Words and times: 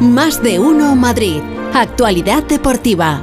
Más 0.00 0.42
de 0.42 0.58
uno 0.58 0.94
Madrid. 0.94 1.40
Actualidad 1.72 2.42
deportiva. 2.44 3.22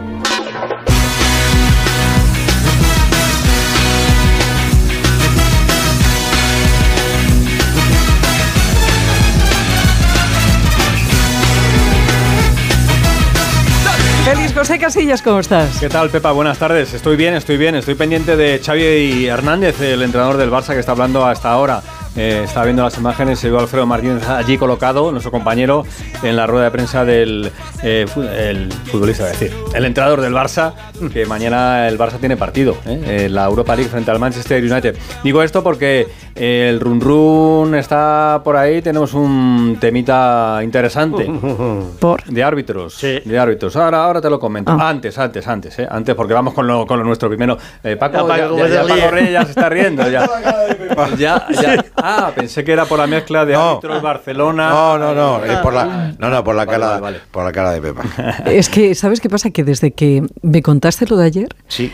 Feliz 14.26 14.54
José 14.54 14.80
Casillas, 14.80 15.21
¿cómo 15.21 15.40
estás? 15.40 15.78
¿Qué 15.80 15.90
tal, 15.90 16.10
Pepa? 16.10 16.32
Buenas 16.32 16.58
tardes. 16.58 16.94
Estoy 16.94 17.16
bien, 17.16 17.36
estoy 17.36 17.58
bien. 17.58 17.76
Estoy 17.76 17.94
pendiente 17.94 18.36
de 18.36 18.60
Xavi 18.66 19.28
Hernández, 19.28 19.80
el 19.82 20.02
entrenador 20.02 20.38
del 20.38 20.50
Barça 20.50 20.74
que 20.74 20.80
está 20.80 20.94
hablando 20.94 21.24
hasta 21.24 21.52
ahora. 21.52 21.84
Eh, 22.16 22.41
estaba 22.45 22.66
viendo 22.66 22.84
las 22.84 22.98
imágenes, 22.98 23.39
se 23.39 23.50
vio 23.50 23.59
Alfredo 23.59 23.86
Martínez 23.86 24.27
allí 24.27 24.57
colocado, 24.57 25.11
nuestro 25.11 25.32
compañero, 25.32 25.84
en 26.21 26.36
la 26.36 26.46
rueda 26.46 26.66
de 26.66 26.71
prensa 26.71 27.05
del 27.05 27.52
eh, 27.82 28.05
futbolista, 28.86 29.32
es 29.32 29.39
decir, 29.39 29.57
el 29.74 29.86
entrenador 29.86 30.21
del 30.21 30.33
Barça, 30.33 30.74
que 31.11 31.25
mañana 31.25 31.88
el 31.88 31.97
Barça 31.97 32.19
tiene 32.19 32.38
partido, 32.38 32.77
¿eh? 32.85 33.27
la 33.29 33.45
Europa 33.45 33.75
League 33.75 33.89
frente 33.89 34.11
al 34.11 34.19
Manchester 34.19 34.63
United. 34.63 34.95
Digo 35.23 35.41
esto 35.41 35.63
porque 35.63 36.07
el 36.35 36.79
run 36.79 36.99
run 37.01 37.75
está 37.75 38.41
por 38.43 38.55
ahí, 38.55 38.81
tenemos 38.81 39.13
un 39.13 39.77
temita 39.79 40.59
interesante. 40.63 41.29
¿Por? 41.99 42.23
De 42.25 42.43
árbitros. 42.43 42.99
De 43.01 43.39
árbitros. 43.39 43.75
Ahora, 43.75 44.03
ahora 44.05 44.21
te 44.21 44.29
lo 44.29 44.39
comento. 44.39 44.71
Ah. 44.71 44.89
Antes, 44.89 45.17
antes, 45.17 45.47
antes, 45.47 45.77
¿eh? 45.79 45.88
Antes, 45.89 46.15
porque 46.15 46.33
vamos 46.33 46.53
con 46.53 46.65
lo, 46.67 46.85
con 46.85 46.99
lo 46.99 47.05
nuestro 47.05 47.29
primero. 47.29 47.57
Eh, 47.83 47.95
Paco, 47.95 48.27
Ya, 48.27 48.43
Paco, 48.43 48.57
ya, 48.57 48.67
se 48.67 48.73
ya 48.73 48.83
ríe. 48.83 48.95
Paco 49.01 49.11
Reyes 49.11 49.31
ya 49.31 49.43
se 49.45 49.49
está 49.51 49.69
riendo. 49.69 50.09
Ya, 50.09 50.29
ya, 51.17 51.45
ya. 51.61 51.85
Ah, 51.95 52.31
pensé 52.35 52.63
que 52.63 52.71
era 52.73 52.85
por 52.85 52.99
la 52.99 53.07
mezcla 53.07 53.45
de 53.45 53.53
No. 53.53 53.71
árbitros 53.71 54.02
Barcelona. 54.02 54.69
No, 54.69 54.97
no, 54.97 55.13
no, 55.13 55.43
es 55.45 55.57
por 55.59 55.73
la, 55.73 56.13
no, 56.17 56.29
no, 56.29 56.43
por 56.43 56.55
la 56.55 56.65
Vale, 56.65 56.79
cara, 56.79 56.88
vale, 56.91 57.02
vale. 57.02 57.19
por 57.31 57.43
la 57.43 57.52
cara 57.52 57.71
de 57.71 57.81
Pepa. 57.81 58.03
Es 58.45 58.69
que, 58.69 58.95
¿sabes 58.95 59.19
qué 59.21 59.29
pasa? 59.29 59.49
Que 59.52 59.63
desde 59.63 59.91
que 59.91 60.23
me 60.41 60.61
contaste 60.61 61.05
lo 61.08 61.17
de 61.17 61.25
ayer, 61.25 61.49
Sí. 61.67 61.91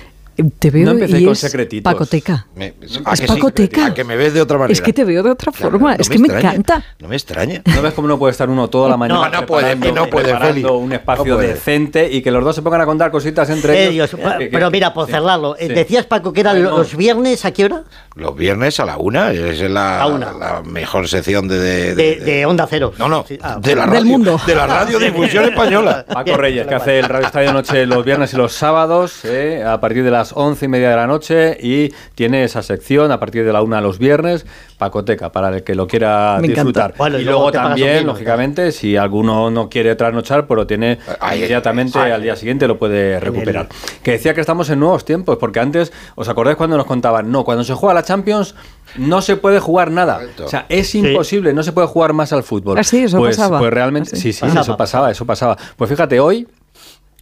Te 0.59 0.72
veo 0.72 0.86
No 0.86 0.92
empecé 0.92 1.20
y 1.20 1.23
con 1.23 1.34
es 1.34 1.40
secretitos. 1.40 1.92
pacoteca. 1.94 2.48
Me- 2.56 2.73
Es 2.82 3.00
¿a 3.06 3.12
que 3.12 3.18
sí? 3.18 3.28
pacoteca. 3.28 3.86
A 3.88 3.94
que 3.94 4.04
me 4.04 4.16
ves 4.16 4.34
de 4.34 4.42
otra 4.42 4.58
manera. 4.58 4.73
Es 4.73 4.82
que 4.82 4.94
te 4.94 5.04
veo 5.04 5.23
de 5.23 5.32
otra 5.32 5.52
Claro, 5.52 5.72
forma. 5.72 5.95
no 5.95 6.02
es 6.02 6.09
que 6.09 6.20
me 6.20 6.28
encanta. 6.28 6.84
No 7.00 7.08
me 7.08 7.16
extraña. 7.16 7.62
¿No 7.76 7.82
ves 7.82 7.94
cómo 7.94 8.08
no 8.08 8.18
puede 8.20 8.32
estar 8.32 8.50
uno 8.50 8.67
toda 8.70 8.90
la 8.90 8.98
mañana? 8.98 9.30
no 9.30 9.45
puede, 9.45 9.76
preparando- 9.76 9.86
que 9.86 9.92
no 9.94 10.10
puede, 10.10 10.26
preparando 10.30 10.54
Feli. 10.70 10.84
un 10.84 10.94
espacio 10.94 11.26
No 11.26 11.36
puede. 11.36 11.48
decente 11.50 12.10
y 12.12 12.22
que 12.22 12.32
los 12.32 12.44
dos 12.44 12.56
se 12.56 12.62
pongan 12.62 12.82
a 12.82 12.86
contar 12.86 13.12
cositas 13.12 13.50
entre 13.50 13.88
Ellos, 13.88 14.12
Que- 14.12 14.50
pero 14.52 14.70
mira, 14.72 14.94
por 14.94 15.06
sí, 15.06 15.12
cerrarlo, 15.14 15.56
eh, 15.58 15.67
sí. 15.67 15.73
decías 15.73 16.06
Paco 16.06 16.34
que 16.34 16.42
eran 16.42 16.62
los 16.64 16.95
viernes, 16.95 17.45
¿a 17.45 17.52
qué 17.52 17.66
hora? 17.66 17.84
Los 18.16 18.36
viernes 18.36 18.80
a 18.80 18.86
la 18.86 18.98
una, 18.98 19.32
es 19.32 19.60
la, 19.62 20.02
A 20.02 20.08
una. 20.08 20.32
la 20.34 20.62
mejor 20.64 21.08
sección 21.08 21.48
de... 21.48 21.60
De, 21.60 21.95
De, 21.95 22.16
de 22.20 22.45
Onda 22.45 22.67
Cero. 22.70 22.94
No, 22.98 23.08
no, 23.08 23.26
Sí, 23.28 23.38
ah, 23.42 23.58
de 23.62 23.76
la 23.76 23.84
Del 23.84 23.92
radio, 23.92 24.06
mundo. 24.06 24.40
de 24.45 24.56
la 24.56 24.67
radiodifusión 24.67 25.44
española. 25.50 26.06
Paco 26.12 26.36
Reyes, 26.38 26.67
que 26.67 26.76
hace 26.76 27.00
el 27.00 27.06
Radio 27.06 27.28
Estadio 27.28 27.54
Noche 27.54 27.86
los 27.86 28.04
viernes 28.06 28.34
y 28.34 28.38
los 28.38 28.54
sábados, 28.54 29.23
eh, 29.26 29.64
a 29.66 29.80
partir 29.80 30.04
de 30.04 30.12
las 30.12 30.28
once 30.35 30.66
y 30.66 30.67
media 30.67 30.89
de 30.91 30.95
la 30.95 31.08
noche, 31.08 31.58
y 31.61 31.94
tiene 32.16 32.44
esa 32.44 32.61
sección 32.61 33.11
a 33.11 33.19
partir 33.19 33.45
de 33.45 33.53
la 33.53 33.61
una 33.61 33.81
los 33.81 33.99
viernes, 33.99 34.45
Pacoteca, 34.77 35.31
para 35.31 35.49
el 35.49 35.63
que 35.63 35.75
lo 35.75 35.88
quiera 35.88 36.38
Me 36.41 36.47
disfrutar. 36.49 36.94
Bueno, 36.97 37.19
y 37.19 37.23
luego 37.25 37.52
también, 37.52 37.99
vino, 37.99 38.13
lógicamente, 38.13 38.71
si 38.71 38.95
alguno 38.95 39.49
no 39.52 39.69
quiere 39.69 39.95
trasnochar, 39.95 40.47
pero 40.47 40.66
tiene 40.66 40.99
Ahí, 41.19 41.39
inmediatamente 41.39 41.99
ahí. 41.99 42.11
al 42.11 42.21
día 42.21 42.36
siguiente 42.36 42.67
lo 42.67 42.77
puede 42.80 43.19
recuperar. 43.19 43.67
Que 44.03 44.11
decía 44.11 44.33
que 44.33 44.41
estamos 44.41 44.69
en 44.69 44.80
nuevos 44.80 45.03
tiempos, 45.05 45.38
porque 45.38 45.59
antes, 45.59 45.91
¿os 46.16 46.30
acordáis 46.30 46.58
cuando 46.58 46.77
nos 46.77 46.86
contaban? 46.86 47.31
No, 47.31 47.43
cuando 47.43 47.64
se 47.64 47.73
juega 47.73 47.93
la 47.93 48.03
Champions 48.03 48.55
no 48.97 49.21
se 49.21 49.36
puede 49.36 49.59
jugar 49.59 49.91
nada. 49.91 50.16
Correcto. 50.16 50.45
O 50.45 50.49
sea, 50.49 50.66
es 50.69 50.95
imposible, 50.95 51.53
no 51.53 51.61
se 51.64 51.71
puede 51.73 51.88
jugar 51.88 52.14
más 52.14 52.33
al 52.33 52.43
fútbol. 52.43 52.77
Ah, 52.80 52.83
sí, 52.83 53.03
eso 53.03 53.17
pues, 53.17 53.36
pasaba. 53.38 53.59
Pues 53.59 53.71
realmente, 53.71 54.11
Ah, 54.14 54.16
sí. 54.16 54.33
sí, 54.33 54.33
sí, 54.33 54.39
Pasaba, 54.41 54.61
eso 54.61 54.77
pasaba, 54.77 55.11
eso 55.11 55.25
pasaba. 55.25 55.58
Pues 55.75 55.89
fíjate, 55.89 56.19
hoy 56.19 56.47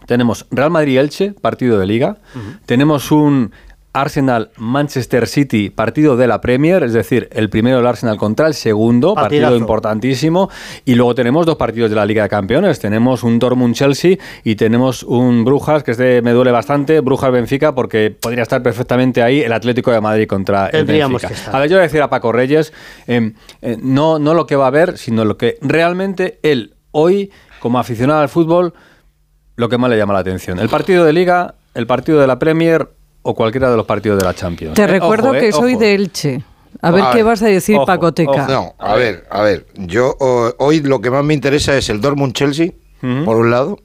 tenemos 0.08 0.48
Real 0.50 0.72
Madrid-Elche, 0.72 1.34
partido 1.34 1.78
de 1.78 1.86
Liga. 1.86 2.18
Tenemos 2.66 3.12
un 3.12 3.52
Arsenal-Manchester 3.94 5.28
City, 5.28 5.70
partido 5.70 6.18
de 6.18 6.28
la 6.28 6.40
Premier, 6.40 6.84
es 6.84 6.94
decir, 6.94 7.30
el 7.32 7.50
primero 7.50 7.78
del 7.78 7.88
Arsenal 7.88 8.18
contra 8.18 8.48
el 8.48 8.54
segundo, 8.54 9.16
partido 9.16 9.56
importantísimo. 9.56 10.50
Y 10.86 10.96
luego 10.96 11.16
tenemos 11.16 11.46
dos 11.46 11.56
partidos 11.56 11.90
de 11.90 11.96
la 11.96 12.06
Liga 12.06 12.24
de 12.24 12.30
Campeones. 12.30 12.80
Tenemos 12.80 13.24
un 13.24 13.40
Dortmund-Chelsea 13.40 14.18
y 14.44 14.56
tenemos 14.56 15.04
un 15.04 15.44
Brujas, 15.44 15.84
que 15.84 15.92
este 15.92 16.22
me 16.22 16.32
duele 16.32 16.52
bastante, 16.52 17.02
Brujas-Benfica, 17.02 17.74
porque 17.74 18.12
podría 18.12 18.44
estar 18.44 18.62
perfectamente 18.62 19.24
ahí 19.24 19.42
el 19.42 19.52
Atlético 19.52 19.92
de 19.92 20.00
Madrid 20.00 20.28
contra 20.28 20.68
el 20.68 20.86
Benfica. 20.86 21.30
A 21.52 21.60
ver, 21.60 21.70
yo 21.70 21.78
voy 21.78 21.82
a 21.82 21.84
decir 21.84 22.02
a 22.02 22.10
Paco 22.10 22.32
Reyes, 22.32 22.74
eh, 23.08 23.34
eh, 23.62 23.78
no, 23.82 24.20
no 24.20 24.34
lo 24.34 24.46
que 24.46 24.56
va 24.56 24.68
a 24.68 24.72
ver, 24.72 24.98
sino 24.98 25.26
lo 25.26 25.38
que 25.38 25.58
realmente 25.62 26.40
él 26.44 26.76
hoy, 26.92 27.32
como 27.60 27.80
aficionado 27.80 28.22
al 28.22 28.30
fútbol, 28.30 28.74
lo 29.58 29.68
que 29.70 29.78
más 29.78 29.90
le 29.90 29.98
llama 29.98 30.14
la 30.14 30.20
atención. 30.20 30.58
El 30.60 30.70
partido 30.70 31.04
de 31.04 31.12
Liga, 31.14 31.56
el 31.74 31.86
partido 31.86 32.20
de 32.22 32.28
la 32.28 32.40
Premier 32.40 32.88
o 33.24 33.36
cualquiera 33.36 33.70
de 33.70 33.76
los 33.76 33.86
partidos 33.86 34.18
de 34.20 34.24
la 34.26 34.34
Champions. 34.34 34.76
Te 34.76 34.84
Eh, 34.84 34.88
recuerdo 34.88 35.30
ojo, 35.30 35.36
eh, 35.36 35.40
que 35.42 35.52
soy 35.52 35.74
ojo. 35.74 35.82
de 35.82 35.94
Elche. 35.96 36.44
A 36.82 36.92
ver 36.92 37.04
A 37.04 37.10
qué 37.12 37.18
ver, 37.18 37.26
vas 37.26 37.42
a 37.42 37.48
decir, 37.48 37.76
ojo, 37.76 37.86
Pacoteca. 37.86 38.32
ojo. 38.32 38.52
No, 38.52 38.76
a 38.78 38.96
ver, 38.96 39.26
a 39.32 39.42
ver. 39.42 39.66
Yo 39.76 40.16
hoy 40.60 40.80
lo 40.82 41.02
que 41.02 41.10
más 41.10 41.24
me 41.26 41.34
interesa 41.34 41.76
es 41.76 41.90
el 41.90 42.00
Dortmund-Chelsea, 42.00 42.72
por 43.26 43.36
un 43.38 43.50
lado. 43.52 43.80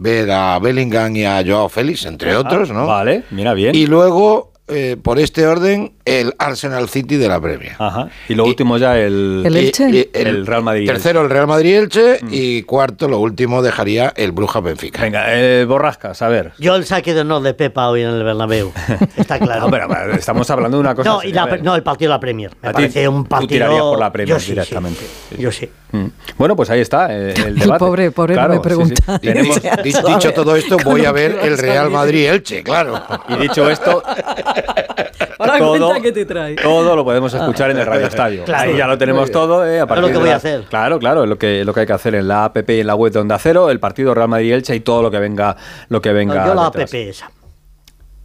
Ver 0.00 0.30
a 0.30 0.58
Bellingham 0.60 1.14
y 1.16 1.24
a 1.24 1.42
Joao 1.46 1.68
Félix, 1.68 2.04
entre 2.06 2.36
otros, 2.36 2.70
¿no? 2.70 2.82
Ah, 2.82 2.86
Vale, 2.98 3.24
mira 3.30 3.52
bien. 3.54 3.74
Y 3.74 3.86
luego, 3.86 4.47
eh, 4.68 4.96
por 5.02 5.18
este 5.18 5.46
orden, 5.46 5.92
el 6.04 6.34
Arsenal 6.38 6.88
City 6.88 7.16
de 7.16 7.28
la 7.28 7.40
Premier. 7.40 7.72
Ajá. 7.78 8.08
Y 8.28 8.34
lo 8.34 8.44
último 8.44 8.76
ya 8.78 8.98
el, 8.98 9.42
El 9.46 9.56
Elche. 9.56 9.88
Y- 9.90 9.96
y 9.98 10.08
El 10.12 10.46
Real 10.46 10.62
Madrid. 10.62 10.86
Tercero, 10.86 11.22
el 11.22 11.30
Real 11.30 11.46
Madrid-Elche. 11.46 12.20
Y 12.30 12.62
cuarto, 12.62 13.08
lo 13.08 13.18
último, 13.18 13.62
dejaría 13.62 14.12
el 14.16 14.32
Brujas-Benfica. 14.32 15.02
Venga, 15.02 15.24
eh, 15.28 15.64
borrascas, 15.64 16.20
a 16.22 16.28
ver. 16.28 16.52
Yo 16.58 16.76
el 16.76 16.84
saque 16.84 17.14
de 17.14 17.20
honor 17.22 17.42
de 17.42 17.54
Pepa 17.54 17.88
hoy 17.88 18.02
en 18.02 18.10
el 18.10 18.22
Bernabéu. 18.24 18.72
Está 19.16 19.38
claro. 19.38 19.62
No, 19.62 19.70
pero, 19.70 19.88
pero 19.88 20.14
estamos 20.14 20.48
hablando 20.50 20.76
de 20.76 20.80
una 20.82 20.94
cosa. 20.94 21.08
No, 21.10 21.18
así, 21.20 21.28
y 21.28 21.32
la 21.32 21.46
no, 21.58 21.74
el 21.74 21.82
partido 21.82 22.10
de 22.10 22.14
la 22.16 22.20
Premier. 22.20 22.50
Me 22.62 22.72
parece 22.72 23.08
un 23.08 23.24
tú 23.24 23.28
partido. 23.28 23.48
tirarías 23.48 23.82
por 23.82 23.98
la 23.98 24.12
Premier 24.12 24.36
Yo 24.36 24.40
sí, 24.40 24.46
sí. 24.46 24.52
directamente. 24.52 25.00
Sí. 25.30 25.36
Yo 25.38 25.52
sí. 25.52 25.68
Mm. 25.90 26.06
Bueno, 26.36 26.54
pues 26.54 26.68
ahí 26.70 26.80
está 26.80 27.14
eh, 27.16 27.32
el 27.34 27.42
El 27.46 27.54
debate. 27.60 27.78
pobre- 27.84 28.10
pobre 28.10 28.34
no 28.36 28.42
me 28.48 28.54
sí, 28.56 28.60
sí. 28.60 28.62
pregunta. 28.62 29.18
Tenemos- 29.22 29.60
dicho 29.82 30.32
todo 30.34 30.54
esto, 30.56 30.76
voy 30.84 31.04
a 31.06 31.12
ver 31.12 31.30
¿Cómo 31.32 31.42
que 31.42 31.48
el 31.48 31.58
Real? 31.58 31.90
Madrid-Elche, 31.90 32.62
claro. 32.62 33.00
y 33.28 33.36
dicho 33.36 33.68
esto, 33.70 34.02
Ahora 35.38 35.58
todo, 35.58 36.02
que 36.02 36.12
te 36.12 36.24
trae. 36.24 36.56
todo 36.56 36.96
lo 36.96 37.04
podemos 37.04 37.32
escuchar 37.32 37.70
en 37.70 37.78
el 37.78 37.86
Radio 37.86 38.06
Estadio. 38.06 38.44
Claro. 38.44 38.76
Ya 38.76 38.86
lo 38.86 38.98
tenemos 38.98 39.30
todo. 39.30 39.64
eh, 39.66 39.80
a 39.80 39.86
partir 39.86 40.02
lo 40.02 40.08
que 40.08 40.12
de 40.14 40.18
voy 40.18 40.28
a 40.28 40.32
la- 40.32 40.36
hacer. 40.36 40.62
Claro, 40.68 40.98
claro, 40.98 41.22
es 41.24 41.28
lo 41.28 41.38
que, 41.38 41.64
lo 41.64 41.72
que 41.72 41.80
hay 41.80 41.86
que 41.86 41.92
hacer 41.92 42.14
en 42.16 42.28
la 42.28 42.44
app 42.44 42.56
y 42.68 42.80
en 42.80 42.86
la 42.86 42.94
web 42.94 43.12
de 43.12 43.18
Onda 43.20 43.38
Cero, 43.38 43.70
el 43.70 43.80
partido 43.80 44.14
Real 44.14 44.28
Madrid-Elche 44.28 44.74
y 44.74 44.80
todo 44.80 45.00
lo 45.02 45.10
que 45.10 45.18
venga, 45.18 45.56
lo 45.88 46.02
que 46.02 46.12
venga 46.12 46.46
yo 46.46 46.54
la 46.54 46.66
app 46.66 46.74
detrás. 46.74 46.94
esa. 46.94 47.30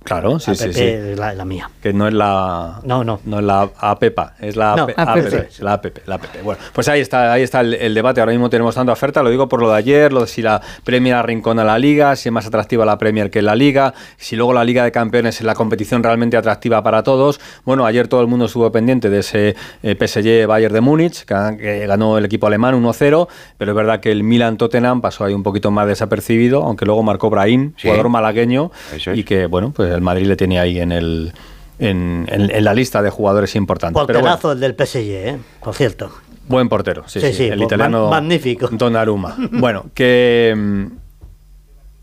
Claro, 0.03 0.39
sí, 0.39 0.53
sí, 0.55 0.73
sí. 0.73 0.83
es 0.83 1.17
la, 1.17 1.33
la 1.33 1.45
mía. 1.45 1.69
Que 1.81 1.93
no 1.93 2.07
es 2.07 2.13
la. 2.13 2.79
No, 2.83 3.03
no. 3.03 3.19
No 3.25 3.39
es 3.39 3.45
la 3.45 3.69
APEPA, 3.77 4.33
es 4.39 4.55
la 4.55 4.75
No, 4.75 4.83
AP, 4.83 4.93
APP. 4.97 5.17
APP, 5.33 5.59
la 5.59 5.73
APP, 5.73 5.97
la 6.07 6.15
APP. 6.15 6.43
Bueno, 6.43 6.61
pues 6.73 6.87
ahí 6.89 7.01
está, 7.01 7.31
ahí 7.33 7.41
está 7.43 7.61
el, 7.61 7.73
el 7.75 7.93
debate. 7.93 8.19
Ahora 8.19 8.31
mismo 8.33 8.49
tenemos 8.49 8.75
tanta 8.75 8.91
oferta, 8.91 9.23
lo 9.23 9.29
digo 9.29 9.47
por 9.49 9.61
lo 9.61 9.69
de 9.71 9.77
ayer, 9.77 10.11
lo 10.13 10.21
de 10.21 10.27
si 10.27 10.41
la 10.41 10.61
Premier 10.83 11.15
arrincona 11.15 11.63
la 11.63 11.79
Liga, 11.79 12.15
si 12.15 12.29
es 12.29 12.33
más 12.33 12.45
atractiva 12.45 12.85
la 12.85 12.97
Premier 12.97 13.29
que 13.31 13.41
la 13.41 13.55
Liga, 13.55 13.93
si 14.17 14.35
luego 14.35 14.53
la 14.53 14.63
Liga 14.63 14.83
de 14.83 14.91
Campeones 14.91 15.37
es 15.39 15.43
la 15.45 15.55
competición 15.55 16.03
realmente 16.03 16.37
atractiva 16.37 16.83
para 16.83 17.03
todos. 17.03 17.39
Bueno, 17.65 17.85
ayer 17.85 18.07
todo 18.07 18.21
el 18.21 18.27
mundo 18.27 18.45
estuvo 18.45 18.71
pendiente 18.71 19.09
de 19.09 19.19
ese 19.19 19.55
eh, 19.83 19.95
PSG 19.95 20.47
Bayern 20.47 20.73
de 20.73 20.81
Múnich, 20.81 21.23
que, 21.25 21.57
que 21.57 21.87
ganó 21.87 22.17
el 22.17 22.25
equipo 22.25 22.47
alemán 22.47 22.75
1-0, 22.81 23.27
pero 23.57 23.71
es 23.71 23.75
verdad 23.75 23.99
que 23.99 24.11
el 24.11 24.23
Milan 24.23 24.57
Tottenham 24.57 25.01
pasó 25.01 25.23
ahí 25.25 25.33
un 25.33 25.43
poquito 25.43 25.71
más 25.71 25.87
desapercibido, 25.87 26.63
aunque 26.63 26.85
luego 26.85 27.03
marcó 27.03 27.29
Brahim, 27.29 27.73
Sí. 27.77 27.87
jugador 27.87 28.09
malagueño, 28.09 28.71
es. 28.95 29.07
y 29.07 29.23
que 29.23 29.45
bueno, 29.45 29.71
pues 29.75 29.92
el 29.95 30.01
Madrid 30.01 30.25
le 30.27 30.35
tenía 30.35 30.61
ahí 30.61 30.79
en 30.79 30.91
el 30.91 31.33
en, 31.79 32.25
en- 32.29 32.51
en 32.51 32.63
la 32.63 32.73
lista 32.73 33.01
de 33.01 33.09
jugadores 33.09 33.55
importantes. 33.55 34.01
Pero 34.05 34.19
bueno, 34.21 34.35
Porterazo 34.37 34.51
el 34.53 34.59
del 34.59 34.75
PSG, 34.75 34.97
¿eh? 35.29 35.37
Por 35.61 35.73
cierto. 35.75 36.11
buen 36.47 36.69
portero, 36.69 37.03
sí, 37.07 37.19
Sí, 37.19 37.27
sí, 37.27 37.33
sí, 37.33 37.43
el 37.45 37.61
italiano 37.61 38.09
magnífico. 38.09 38.67
Donnarumma. 38.71 39.35
Bueno, 39.51 39.85
que 39.93 40.53
mm, 40.55 40.85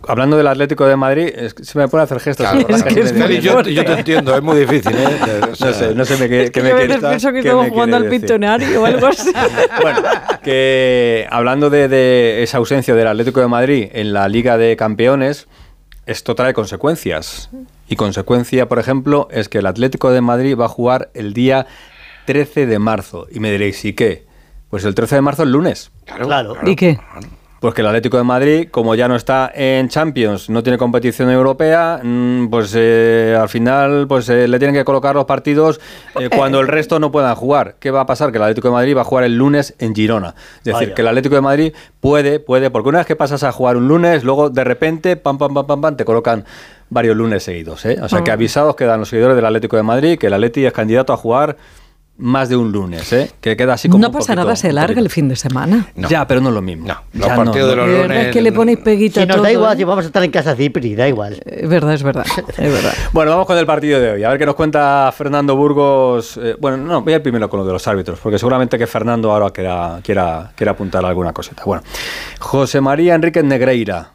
hablando 0.08 0.36
del 0.36 0.46
Atlético 0.48 0.86
de 0.86 0.96
Madrid, 0.96 1.28
es 1.34 1.54
que 1.54 1.64
se 1.64 1.78
me 1.78 1.84
a 1.84 2.02
hacer 2.02 2.20
gestos. 2.20 2.46
Claro, 2.48 2.66
es 2.68 2.82
que 2.82 3.00
es 3.00 3.14
muy 3.14 3.38
yo, 3.40 3.60
yo 3.62 3.84
te 3.84 3.92
entiendo, 3.92 4.34
es 4.34 4.42
muy 4.42 4.58
difícil, 4.58 4.92
¿eh? 4.96 5.06
O 5.52 5.54
sea, 5.54 5.68
No 5.68 5.74
sé, 5.74 5.94
no 5.94 6.04
sé 6.04 6.16
me, 6.16 6.28
qué, 6.28 6.42
Es 6.44 6.50
qué 6.50 6.60
que 6.60 6.62
me 6.62 6.70
yo 6.70 6.76
quiere- 6.76 6.98
pienso 6.98 7.32
que 7.32 7.38
estamos 7.40 7.68
jugando 7.68 7.96
al. 7.96 8.08
Pictonario 8.08 8.82
o 8.82 8.86
algo 8.86 9.06
así. 9.06 9.30
Bueno, 9.82 10.00
que 10.42 11.26
hablando 11.30 11.70
de, 11.70 11.88
de 11.88 12.42
esa 12.42 12.58
ausencia 12.58 12.94
del 12.94 13.06
Atlético 13.06 13.40
de 13.40 13.46
Madrid 13.48 13.88
en 13.92 14.12
la 14.12 14.26
Liga 14.28 14.56
de 14.58 14.74
Campeones, 14.76 15.46
esto 16.06 16.34
trae 16.34 16.54
consecuencias. 16.54 17.50
Y 17.88 17.96
consecuencia, 17.96 18.68
por 18.68 18.78
ejemplo, 18.78 19.28
es 19.30 19.48
que 19.48 19.58
el 19.58 19.66
Atlético 19.66 20.10
de 20.10 20.20
Madrid 20.20 20.56
va 20.58 20.66
a 20.66 20.68
jugar 20.68 21.10
el 21.14 21.32
día 21.32 21.66
13 22.26 22.66
de 22.66 22.78
marzo. 22.78 23.26
Y 23.30 23.40
me 23.40 23.50
diréis, 23.50 23.84
¿y 23.84 23.92
qué? 23.92 24.26
Pues 24.70 24.84
el 24.84 24.94
13 24.94 25.16
de 25.16 25.20
marzo 25.20 25.42
el 25.42 25.50
lunes. 25.50 25.90
Claro, 26.04 26.26
Claro. 26.26 26.56
¿Y 26.64 26.76
qué? 26.76 26.98
Pues 27.60 27.74
que 27.74 27.82
el 27.82 27.88
Atlético 27.88 28.16
de 28.16 28.24
Madrid, 28.24 28.68
como 28.70 28.94
ya 28.94 29.06
no 29.06 29.16
está 29.16 29.52
en 29.54 29.90
Champions, 29.90 30.48
no 30.48 30.62
tiene 30.62 30.78
competición 30.78 31.28
europea, 31.28 32.00
mm, 32.02 32.48
pues 32.48 32.72
eh, 32.74 33.36
al 33.38 33.50
final 33.50 34.06
pues 34.08 34.30
eh, 34.30 34.48
le 34.48 34.58
tienen 34.58 34.74
que 34.74 34.82
colocar 34.82 35.14
los 35.14 35.26
partidos 35.26 35.78
eh, 36.18 36.30
cuando 36.34 36.58
el 36.60 36.68
resto 36.68 36.98
no 36.98 37.12
puedan 37.12 37.34
jugar. 37.34 37.74
¿Qué 37.78 37.90
va 37.90 38.00
a 38.00 38.06
pasar? 38.06 38.32
Que 38.32 38.38
el 38.38 38.44
Atlético 38.44 38.68
de 38.68 38.72
Madrid 38.72 38.96
va 38.96 39.02
a 39.02 39.04
jugar 39.04 39.24
el 39.24 39.36
lunes 39.36 39.74
en 39.78 39.94
Girona. 39.94 40.34
Es 40.58 40.64
decir, 40.64 40.72
Vaya. 40.72 40.94
que 40.94 41.02
el 41.02 41.08
Atlético 41.08 41.34
de 41.34 41.40
Madrid 41.42 41.74
puede, 42.00 42.40
puede, 42.40 42.70
porque 42.70 42.88
una 42.88 42.98
vez 42.98 43.06
que 43.06 43.16
pasas 43.16 43.42
a 43.42 43.52
jugar 43.52 43.76
un 43.76 43.88
lunes, 43.88 44.24
luego 44.24 44.48
de 44.48 44.64
repente, 44.64 45.16
pam, 45.16 45.36
pam, 45.36 45.52
pam, 45.52 45.66
pam, 45.66 45.80
pam, 45.82 45.96
te 45.96 46.06
colocan 46.06 46.46
varios 46.88 47.14
lunes 47.14 47.42
seguidos. 47.42 47.84
¿eh? 47.84 47.98
O 48.02 48.08
sea 48.08 48.22
que 48.22 48.30
avisados 48.30 48.74
quedan 48.74 49.00
los 49.00 49.08
seguidores 49.08 49.36
del 49.36 49.44
Atlético 49.46 49.76
de 49.76 49.82
Madrid 49.82 50.18
que 50.18 50.26
el 50.26 50.32
Atleti 50.34 50.66
es 50.66 50.72
candidato 50.72 51.12
a 51.12 51.16
jugar 51.16 51.56
más 52.20 52.48
de 52.48 52.56
un 52.56 52.70
lunes, 52.70 53.12
¿eh? 53.12 53.30
que 53.40 53.56
queda 53.56 53.72
así 53.74 53.88
como 53.88 54.02
No 54.02 54.08
un 54.08 54.12
pasa 54.12 54.26
poquito- 54.34 54.42
nada, 54.44 54.56
se 54.56 54.72
larga 54.72 55.00
el 55.00 55.08
fin 55.10 55.28
de 55.28 55.36
semana. 55.36 55.88
No. 55.96 56.08
Ya, 56.08 56.26
pero 56.26 56.40
no 56.40 56.50
es 56.50 56.54
lo 56.54 56.62
mismo. 56.62 56.86
No, 56.86 56.94
Ya 57.14 57.34
los 57.34 57.44
partidos 57.46 57.70
de 57.70 57.76
los 57.76 57.86
lunes. 57.88 58.08
verdad 58.08 58.22
es 58.26 58.32
que 58.32 58.40
le 58.42 58.52
ponéis 58.52 58.78
peguita 58.78 59.20
Si 59.22 59.26
nos 59.26 59.36
todo. 59.36 59.44
da 59.44 59.52
igual, 59.52 59.72
¿eh? 59.74 59.76
si 59.78 59.84
vamos 59.84 60.04
a 60.04 60.06
estar 60.08 60.22
en 60.22 60.30
casa 60.30 60.54
Cipri, 60.54 60.94
da 60.94 61.08
igual. 61.08 61.40
Es 61.46 61.68
verdad, 61.68 61.94
es 61.94 62.02
verdad, 62.02 62.26
es 62.58 62.72
verdad. 62.72 62.92
Bueno, 63.12 63.30
vamos 63.32 63.46
con 63.46 63.56
el 63.58 63.66
partido 63.66 63.98
de 64.00 64.10
hoy. 64.12 64.24
A 64.24 64.28
ver 64.30 64.38
qué 64.38 64.46
nos 64.46 64.54
cuenta 64.54 65.12
Fernando 65.16 65.56
Burgos. 65.56 66.38
Eh, 66.42 66.56
bueno, 66.60 66.76
no, 66.76 67.02
voy 67.02 67.12
a 67.12 67.16
ir 67.16 67.22
primero 67.22 67.48
con 67.48 67.60
lo 67.60 67.66
de 67.66 67.72
los 67.72 67.86
árbitros, 67.88 68.18
porque 68.22 68.38
seguramente 68.38 68.78
que 68.78 68.86
Fernando 68.86 69.32
ahora 69.32 69.50
quiera, 69.50 70.00
quiera, 70.04 70.52
quiera 70.54 70.72
apuntar 70.72 71.04
alguna 71.04 71.32
cosita. 71.32 71.62
Bueno, 71.64 71.82
José 72.38 72.80
María 72.80 73.14
Enríquez 73.14 73.44
Negreira. 73.44 74.10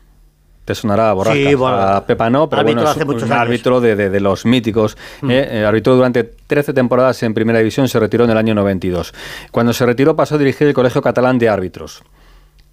Te 0.66 0.74
sonará 0.76 1.12
a 1.12 1.14
Borrasca. 1.14 1.38
Sí, 1.50 1.54
bueno, 1.56 1.78
a 1.78 2.06
Pepa 2.06 2.30
no, 2.30 2.50
pero 2.50 2.62
árbitro 2.62 2.82
bueno, 2.82 2.90
es 2.92 2.96
hace 2.98 3.06
muchos 3.06 3.24
un 3.24 3.32
años. 3.34 3.42
árbitro 3.44 3.82
de, 3.82 3.96
de- 3.96 4.10
de 4.10 4.20
los 4.20 4.46
míticos. 4.46 4.98
eh, 5.30 5.48
eh, 5.52 5.64
arbitró 5.66 5.96
durante 5.96 6.24
13 6.24 6.74
temporadas 6.74 7.22
en 7.24 7.34
Primera 7.36 7.60
División, 7.60 7.88
se 7.88 8.00
retiró 8.00 8.26
en 8.26 8.32
el 8.32 8.38
año 8.38 8.56
92. 8.56 9.14
Cuando 9.52 9.74
se 9.74 9.86
retiró 9.86 10.16
pasó 10.16 10.36
a 10.36 10.38
dirigir 10.40 10.68
el 10.68 10.74
Colegio 10.74 11.02
Catalán 11.04 11.38
de 11.38 11.50
Árbitros. 11.50 12.02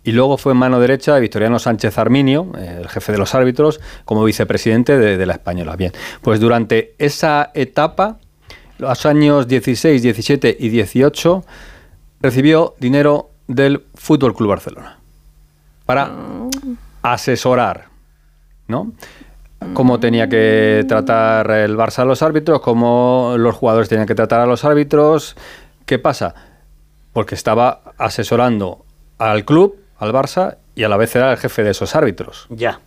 Y 0.05 0.13
luego 0.13 0.37
fue 0.39 0.53
en 0.53 0.59
mano 0.59 0.81
derecha 0.81 1.15
de 1.15 1.21
Victoriano 1.21 1.59
Sánchez 1.61 1.97
Arminio, 1.99 2.51
eh, 2.59 2.79
el 2.81 2.89
jefe 2.89 3.13
de 3.13 3.19
los 3.19 3.35
árbitros, 3.37 3.79
como 4.05 4.25
vicepresidente 4.25 4.99
de, 4.99 5.17
de 5.17 5.27
la 5.27 5.35
Española. 5.35 5.77
Bien, 5.77 5.93
pues 6.23 6.41
durante 6.41 6.95
esa 6.99 7.51
etapa, 7.55 8.17
los 8.79 9.07
años 9.07 9.47
16, 9.47 10.03
17 10.03 10.57
y 10.59 10.71
18, 10.71 11.45
recibió 12.21 12.75
dinero 12.81 13.31
del 13.47 13.85
Fútbol 13.95 14.35
Club 14.35 14.49
Barcelona 14.49 14.99
para 15.85 16.11
asesorar, 17.03 17.87
¿no? 18.69 18.93
Cómo 19.75 20.01
tenía 20.01 20.29
que 20.29 20.85
tratar 20.89 21.51
el 21.53 21.77
Barça 21.77 22.01
a 22.01 22.05
los 22.05 22.21
árbitros, 22.23 22.61
cómo 22.61 23.35
los 23.39 23.55
jugadores 23.55 23.89
tenían 23.89 24.09
que 24.09 24.15
tratar 24.17 24.41
a 24.41 24.47
los 24.47 24.65
árbitros. 24.65 25.37
¿Qué 25.87 25.99
pasa? 26.01 26.35
Porque 27.13 27.35
estaba 27.37 27.83
asesorando 27.97 28.85
al 29.19 29.45
club, 29.45 29.77
al 29.99 30.13
Barça, 30.13 30.57
y 30.75 30.83
a 30.83 30.89
la 30.89 30.97
vez 30.97 31.15
era 31.15 31.31
el 31.31 31.39
jefe 31.39 31.63
de 31.63 31.71
esos 31.71 31.95
árbitros. 31.95 32.47
Ya. 32.51 32.81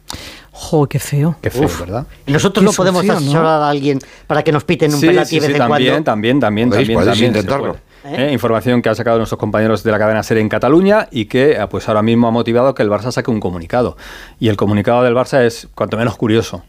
Jo, 0.51 0.87
qué 0.87 0.99
feo. 0.99 1.35
Qué 1.41 1.49
feo, 1.49 1.65
Uf. 1.65 1.81
¿verdad? 1.81 2.07
Y 2.25 2.31
nosotros 2.33 2.61
Qué 2.61 2.65
no 2.65 2.73
podemos 2.73 3.01
sucio, 3.01 3.13
¿no? 3.13 3.19
asesorar 3.19 3.61
a 3.61 3.69
alguien 3.69 3.99
para 4.27 4.43
que 4.43 4.51
nos 4.51 4.63
piten 4.63 4.93
un 4.93 4.99
Sí, 4.99 5.07
penalti 5.07 5.29
sí, 5.29 5.35
de 5.35 5.47
vez 5.47 5.47
sí, 5.47 5.53
en 5.53 5.57
también, 5.69 5.89
cuando. 5.93 6.03
también, 6.03 6.39
también, 6.39 6.69
Podéis- 6.69 6.75
también, 6.79 6.99
podéis 6.99 7.11
también 7.13 7.33
se 7.33 7.39
intentarlo. 7.39 7.77
Puede. 8.09 8.29
Eh, 8.29 8.33
información 8.33 8.81
que 8.81 8.89
han 8.89 8.95
sacado 8.95 9.17
nuestros 9.17 9.39
compañeros 9.39 9.83
de 9.83 9.91
la 9.91 9.99
cadena 9.99 10.23
SER 10.23 10.37
en 10.39 10.49
Cataluña 10.49 11.07
y 11.11 11.25
que 11.25 11.51
eh, 11.53 11.67
pues 11.69 11.87
ahora 11.87 12.01
mismo 12.01 12.27
ha 12.27 12.31
motivado 12.31 12.73
que 12.73 12.83
el 12.83 12.89
Barça 12.89 13.11
saque 13.11 13.31
un 13.31 13.39
comunicado. 13.39 13.97
Y 14.39 14.49
el 14.49 14.57
comunicado 14.57 15.03
del 15.03 15.15
Barça 15.15 15.41
es 15.43 15.67
cuanto 15.75 15.97
menos 15.97 16.15
curioso. 16.15 16.63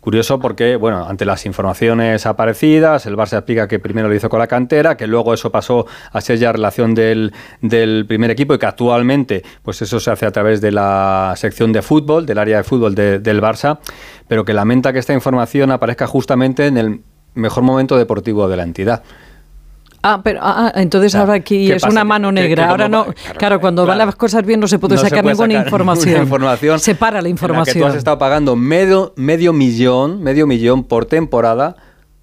Curioso 0.00 0.38
porque, 0.38 0.76
bueno, 0.76 1.06
ante 1.08 1.24
las 1.24 1.44
informaciones 1.44 2.24
aparecidas, 2.24 3.04
el 3.06 3.16
Barça 3.16 3.34
explica 3.38 3.66
que 3.66 3.80
primero 3.80 4.08
lo 4.08 4.14
hizo 4.14 4.28
con 4.30 4.38
la 4.38 4.46
cantera, 4.46 4.96
que 4.96 5.08
luego 5.08 5.34
eso 5.34 5.50
pasó 5.50 5.86
a 6.12 6.20
ser 6.20 6.38
ya 6.38 6.52
relación 6.52 6.94
del, 6.94 7.32
del 7.62 8.06
primer 8.06 8.30
equipo 8.30 8.54
y 8.54 8.58
que 8.58 8.66
actualmente, 8.66 9.42
pues 9.62 9.82
eso 9.82 9.98
se 9.98 10.10
hace 10.12 10.24
a 10.24 10.30
través 10.30 10.60
de 10.60 10.70
la 10.70 11.34
sección 11.36 11.72
de 11.72 11.82
fútbol, 11.82 12.26
del 12.26 12.38
área 12.38 12.58
de 12.58 12.62
fútbol 12.64 12.94
de- 12.94 13.18
del 13.18 13.42
Barça, 13.42 13.80
pero 14.28 14.44
que 14.44 14.54
lamenta 14.54 14.92
que 14.92 15.00
esta 15.00 15.12
información 15.14 15.72
aparezca 15.72 16.06
justamente 16.06 16.66
en 16.68 16.78
el 16.78 17.00
mejor 17.34 17.64
momento 17.64 17.96
deportivo 17.98 18.48
de 18.48 18.56
la 18.56 18.62
entidad. 18.62 19.02
Ah, 20.02 20.20
pero 20.22 20.38
ah, 20.42 20.70
ah, 20.74 20.80
entonces 20.80 21.12
sea, 21.12 21.22
ahora 21.22 21.34
aquí 21.34 21.66
¿qué 21.66 21.74
es 21.74 21.82
pasa? 21.82 21.92
una 21.92 22.04
mano 22.04 22.30
negra. 22.30 22.68
ahora 22.70 22.88
no. 22.88 23.06
va- 23.06 23.12
Claro, 23.12 23.38
claro, 23.38 23.60
cuando 23.60 23.84
van 23.84 23.98
las 23.98 24.14
cosas 24.14 24.44
bien 24.46 24.60
no 24.60 24.68
se 24.68 24.78
puede 24.78 24.94
No 24.94 25.00
se 25.00 25.08
sacar 25.08 25.22
puede 25.24 25.34
ninguna 25.34 25.54
sacar 25.54 25.66
información. 25.66 26.06
ninguna 26.06 26.22
información 26.24 26.78
Se 26.80 26.94
para 26.94 27.14
la 27.20 27.28
en 27.28 27.36
que 27.36 27.40
información. 27.42 27.78
tú 27.80 27.86
has 27.86 27.94
estado 27.96 28.16
pagando 28.18 28.54
medio, 28.56 29.12
medio 29.16 29.52
millón, 29.52 30.22
medio 30.22 30.46
millón 30.46 30.84
por 30.84 31.06
temporada 31.06 31.74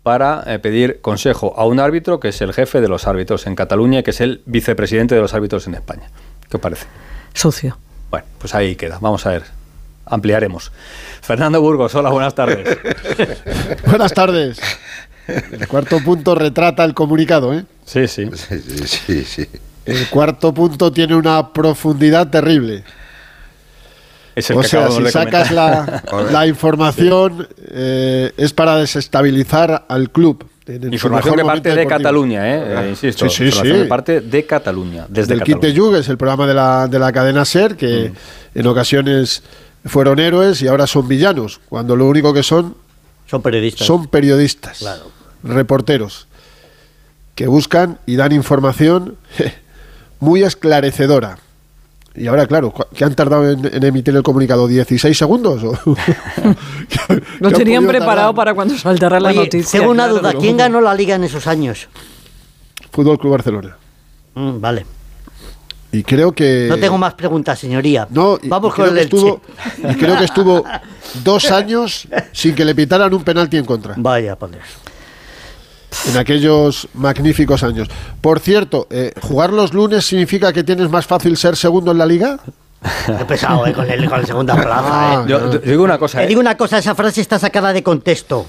para 0.04 0.44
eh, 0.48 0.60
pedir 0.60 1.02
consejo 1.02 1.54
a 1.58 1.66
un 1.66 1.80
árbitro 1.80 2.20
que 2.20 2.30
es 2.30 2.40
el 2.42 2.54
jefe 2.54 2.80
de 2.80 2.88
los 2.88 3.08
árbitros 3.08 3.46
en 3.48 3.56
Cataluña 3.56 4.00
y 4.00 4.04
que 4.04 4.12
es 4.12 4.22
el 4.22 4.42
vicepresidente 4.46 5.16
de 5.16 5.22
los 5.22 5.34
árbitros 5.34 5.68
en 5.68 5.74
España. 5.74 6.10
¿Qué 6.50 6.58
os 6.58 6.62
parece? 6.62 6.86
Sucio. 7.34 7.78
Bueno, 8.10 8.26
pues 8.40 8.56
ahí 8.56 8.76
queda. 8.76 9.00
Vamos 9.02 9.26
a 9.26 9.32
ver. 9.32 9.44
Ampliaremos. 10.06 10.72
Fernando 11.22 11.60
Burgos, 11.60 11.94
hola, 11.96 12.12
buenas 12.12 12.36
tardes. 12.36 12.78
Buenas 13.88 14.14
tardes. 14.14 14.60
El 15.28 15.68
cuarto 15.68 16.00
punto 16.04 16.36
retrata 16.36 16.84
el 16.84 16.94
comunicado, 16.94 17.54
¿eh? 17.54 17.66
Sí, 17.86 18.08
sí. 18.08 18.30
Sí, 18.86 19.24
sí. 19.26 19.48
El 19.86 20.08
cuarto 20.10 20.54
punto 20.54 20.92
tiene 20.92 21.16
una 21.16 21.52
profundidad 21.54 22.30
terrible. 22.30 22.84
Es 24.36 24.50
el 24.50 24.58
O 24.58 24.62
que 24.62 24.68
sea, 24.68 24.90
si 24.92 25.02
de 25.02 25.12
sacas 25.12 25.52
la, 25.52 26.04
la 26.32 26.46
información, 26.48 27.48
eh, 27.70 28.32
es 28.36 28.52
para 28.54 28.78
desestabilizar 28.78 29.86
al 29.88 30.10
club. 30.12 30.46
Información 30.68 31.36
que 31.36 31.46
parte 31.46 31.70
de 31.70 31.76
deportivo. 31.76 31.98
Cataluña, 32.00 32.56
¿eh? 32.56 32.86
Eh, 32.86 32.90
insisto. 32.90 33.30
Sí, 33.30 33.36
sí, 33.38 33.44
información 33.46 33.78
sí. 33.78 33.84
que 33.84 33.88
parte 33.88 34.22
de 34.22 34.46
Cataluña, 34.46 35.06
desde 35.08 35.36
Del 35.36 35.44
Kit 35.44 35.60
de. 35.60 35.76
Jug 35.78 35.96
es 35.96 36.10
el 36.10 36.18
programa 36.18 36.48
de 36.48 36.54
la, 36.56 36.88
de 36.88 36.98
la 37.00 37.12
cadena 37.14 37.46
SER, 37.46 37.78
que 37.78 38.12
Mm. 38.56 38.60
en 38.60 38.68
ocasiones 38.68 39.44
fueron 39.86 40.20
héroes 40.20 40.62
y 40.64 40.68
ahora 40.68 40.88
son 40.88 41.08
villanos, 41.08 41.62
cuando 41.70 41.96
lo 41.96 42.08
único 42.08 42.34
que 42.34 42.42
son 42.42 42.76
Son 43.28 43.42
periodistas. 43.44 43.86
son 43.86 44.08
periodistas, 44.08 44.80
Claro. 44.80 45.12
Reporteros, 45.46 46.28
que 47.36 47.48
buscan 47.48 48.00
y 48.06 48.16
dan 48.16 48.32
información 48.32 49.16
muy 50.20 50.44
esclarecedora. 50.44 51.38
Y 52.18 52.28
ahora, 52.28 52.48
claro, 52.48 52.72
¿cu- 52.72 52.86
¿qué 52.96 53.04
han 53.04 53.14
tardado 53.14 53.52
en, 53.52 53.66
en 53.66 53.84
emitir 53.84 54.16
el 54.16 54.24
comunicado? 54.24 54.70
¿16 54.70 55.14
segundos? 55.14 55.62
¿O- 55.64 55.96
¿Qué 56.90 57.22
Lo 57.40 57.48
han 57.50 57.54
tenían 57.54 57.86
preparado 57.86 58.28
tardar? 58.30 58.36
para 58.36 58.54
cuando 58.54 58.78
saltara 58.78 59.20
la 59.20 59.30
Oye, 59.30 59.40
noticia. 59.40 59.80
tengo 59.80 59.92
una 59.92 60.06
claro. 60.08 60.20
duda. 60.20 60.34
¿Quién 60.40 60.56
ganó 60.58 60.80
la 60.80 60.94
liga 60.96 61.16
en 61.16 61.26
esos 61.26 61.46
años? 61.48 61.90
Fútbol 62.92 63.20
Club 63.20 63.34
Barcelona. 63.34 63.76
Mm, 64.36 64.62
vale. 64.62 64.86
Y 65.92 66.04
creo 66.04 66.32
que... 66.32 66.68
No 66.70 66.78
tengo 66.78 66.98
más 66.98 67.14
preguntas, 67.16 67.60
señoría. 67.60 68.08
No, 68.10 68.38
y- 68.42 68.48
Vamos 68.48 68.74
y 68.74 68.76
con 68.78 68.90
el 68.90 68.98
estuvo, 68.98 69.42
y 69.78 69.96
creo 69.96 70.18
que 70.18 70.24
estuvo 70.26 70.64
dos 71.26 71.52
años 71.52 72.08
sin 72.32 72.56
que 72.56 72.64
le 72.64 72.74
pitaran 72.76 73.14
un 73.14 73.24
penalti 73.26 73.58
en 73.58 73.66
contra. 73.66 73.94
Vaya, 73.98 74.38
Dios. 74.52 74.64
En 76.12 76.18
aquellos 76.18 76.88
magníficos 76.94 77.64
años. 77.64 77.88
Por 78.22 78.40
cierto, 78.40 78.88
eh, 78.90 79.12
¿jugar 79.22 79.52
los 79.52 79.74
lunes 79.74 80.06
significa 80.06 80.54
que 80.54 80.64
tienes 80.64 80.90
más 80.90 81.06
fácil 81.08 81.36
ser 81.38 81.56
segundo 81.56 81.92
en 81.92 81.98
la 81.98 82.06
liga? 82.06 82.40
Qué 83.06 83.26
pesado, 83.26 83.66
¿eh? 83.66 83.74
Con 83.74 83.90
el, 83.90 84.08
con 84.08 84.22
la 84.22 84.28
segunda 84.28 84.56
plaza, 84.62 84.84
Ah, 84.92 85.24
¿eh? 85.26 85.30
Yo, 85.30 85.50
te 85.60 85.70
digo 85.72 85.84
una 85.84 85.98
cosa, 85.98 86.20
Te 86.20 86.26
¿eh? 86.26 86.28
digo 86.28 86.40
una 86.40 86.56
cosa, 86.56 86.78
esa 86.78 86.94
frase 86.94 87.22
está 87.22 87.40
sacada 87.40 87.74
de 87.74 87.82
contexto. 87.82 88.46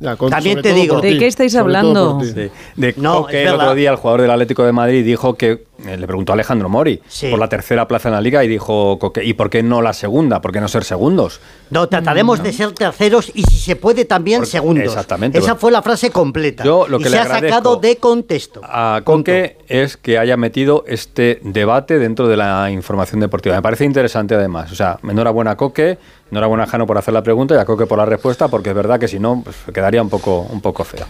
Ya, 0.00 0.16
con- 0.16 0.30
También 0.30 0.62
te 0.62 0.72
digo. 0.72 1.00
¿De 1.02 1.12
ti, 1.12 1.18
qué 1.18 1.26
estáis 1.26 1.54
hablando? 1.56 2.20
Sí. 2.24 2.50
De 2.76 2.94
No, 2.96 3.28
el 3.28 3.48
otro 3.48 3.74
día, 3.74 3.90
el 3.90 3.96
jugador 3.96 4.22
del 4.22 4.30
Atlético 4.30 4.64
de 4.64 4.72
Madrid, 4.72 5.04
dijo 5.04 5.34
que 5.34 5.64
eh, 5.86 5.96
le 5.98 6.06
preguntó 6.06 6.32
a 6.32 6.34
Alejandro 6.34 6.68
Mori 6.70 7.00
Sí. 7.08 7.28
por 7.30 7.38
la 7.38 7.48
tercera 7.48 7.86
plaza 7.86 8.08
en 8.08 8.14
la 8.14 8.20
liga 8.20 8.42
y 8.44 8.48
dijo, 8.48 8.98
Coque, 8.98 9.22
¿y 9.24 9.34
por 9.34 9.48
qué 9.50 9.62
no 9.62 9.80
la 9.82 9.92
segunda? 9.92 10.40
¿Por 10.40 10.52
qué 10.52 10.60
no 10.60 10.68
ser 10.68 10.84
segundos? 10.84 11.40
No, 11.70 11.86
trataremos 11.88 12.42
de 12.42 12.52
ser 12.52 12.72
terceros 12.72 13.30
y 13.34 13.42
si 13.44 13.58
se 13.58 13.76
puede 13.76 14.04
también 14.06 14.40
Porque- 14.40 14.50
segundos. 14.52 14.84
exactamente, 14.86 15.38
Esa 15.38 15.56
fue 15.56 15.70
la 15.70 15.82
frase 15.82 16.10
completa. 16.10 16.64
Yo 16.64 16.86
lo 16.88 16.98
y 16.98 17.02
que 17.02 17.08
se 17.10 17.10
le 17.16 17.18
ha 17.18 17.22
agradezco 17.22 17.48
sacado 17.56 17.76
de 17.76 17.96
contexto. 17.96 18.60
A 18.64 19.02
Coque 19.04 19.58
es 19.68 19.96
que 19.98 20.18
haya 20.18 20.36
metido 20.38 20.84
este 20.86 21.40
debate 21.44 21.98
dentro 21.98 22.26
de 22.28 22.36
la 22.38 22.70
información 22.70 23.20
deportiva. 23.20 23.54
Me 23.56 23.62
parece 23.62 23.84
interesante 23.84 24.34
además. 24.34 24.72
O 24.72 24.74
sea, 24.74 24.98
enhorabuena 25.08 25.52
a 25.52 25.56
Coque, 25.56 25.98
enhorabuena 26.30 26.66
Jano 26.66 26.86
por 26.86 26.96
hacer 26.98 27.12
la 27.14 27.22
pregunta 27.22 27.54
y 27.54 27.58
a 27.58 27.64
Coque 27.64 27.86
por 27.86 27.98
la 27.98 28.04
respuesta, 28.06 28.48
porque 28.48 28.70
es 28.70 28.74
verdad 28.74 28.98
que 29.00 29.08
si 29.08 29.18
no, 29.18 29.42
pues, 29.44 29.56
quedaría 29.72 30.02
un 30.02 30.08
poco, 30.08 30.40
un 30.50 30.60
poco 30.60 30.84
feo. 30.84 31.06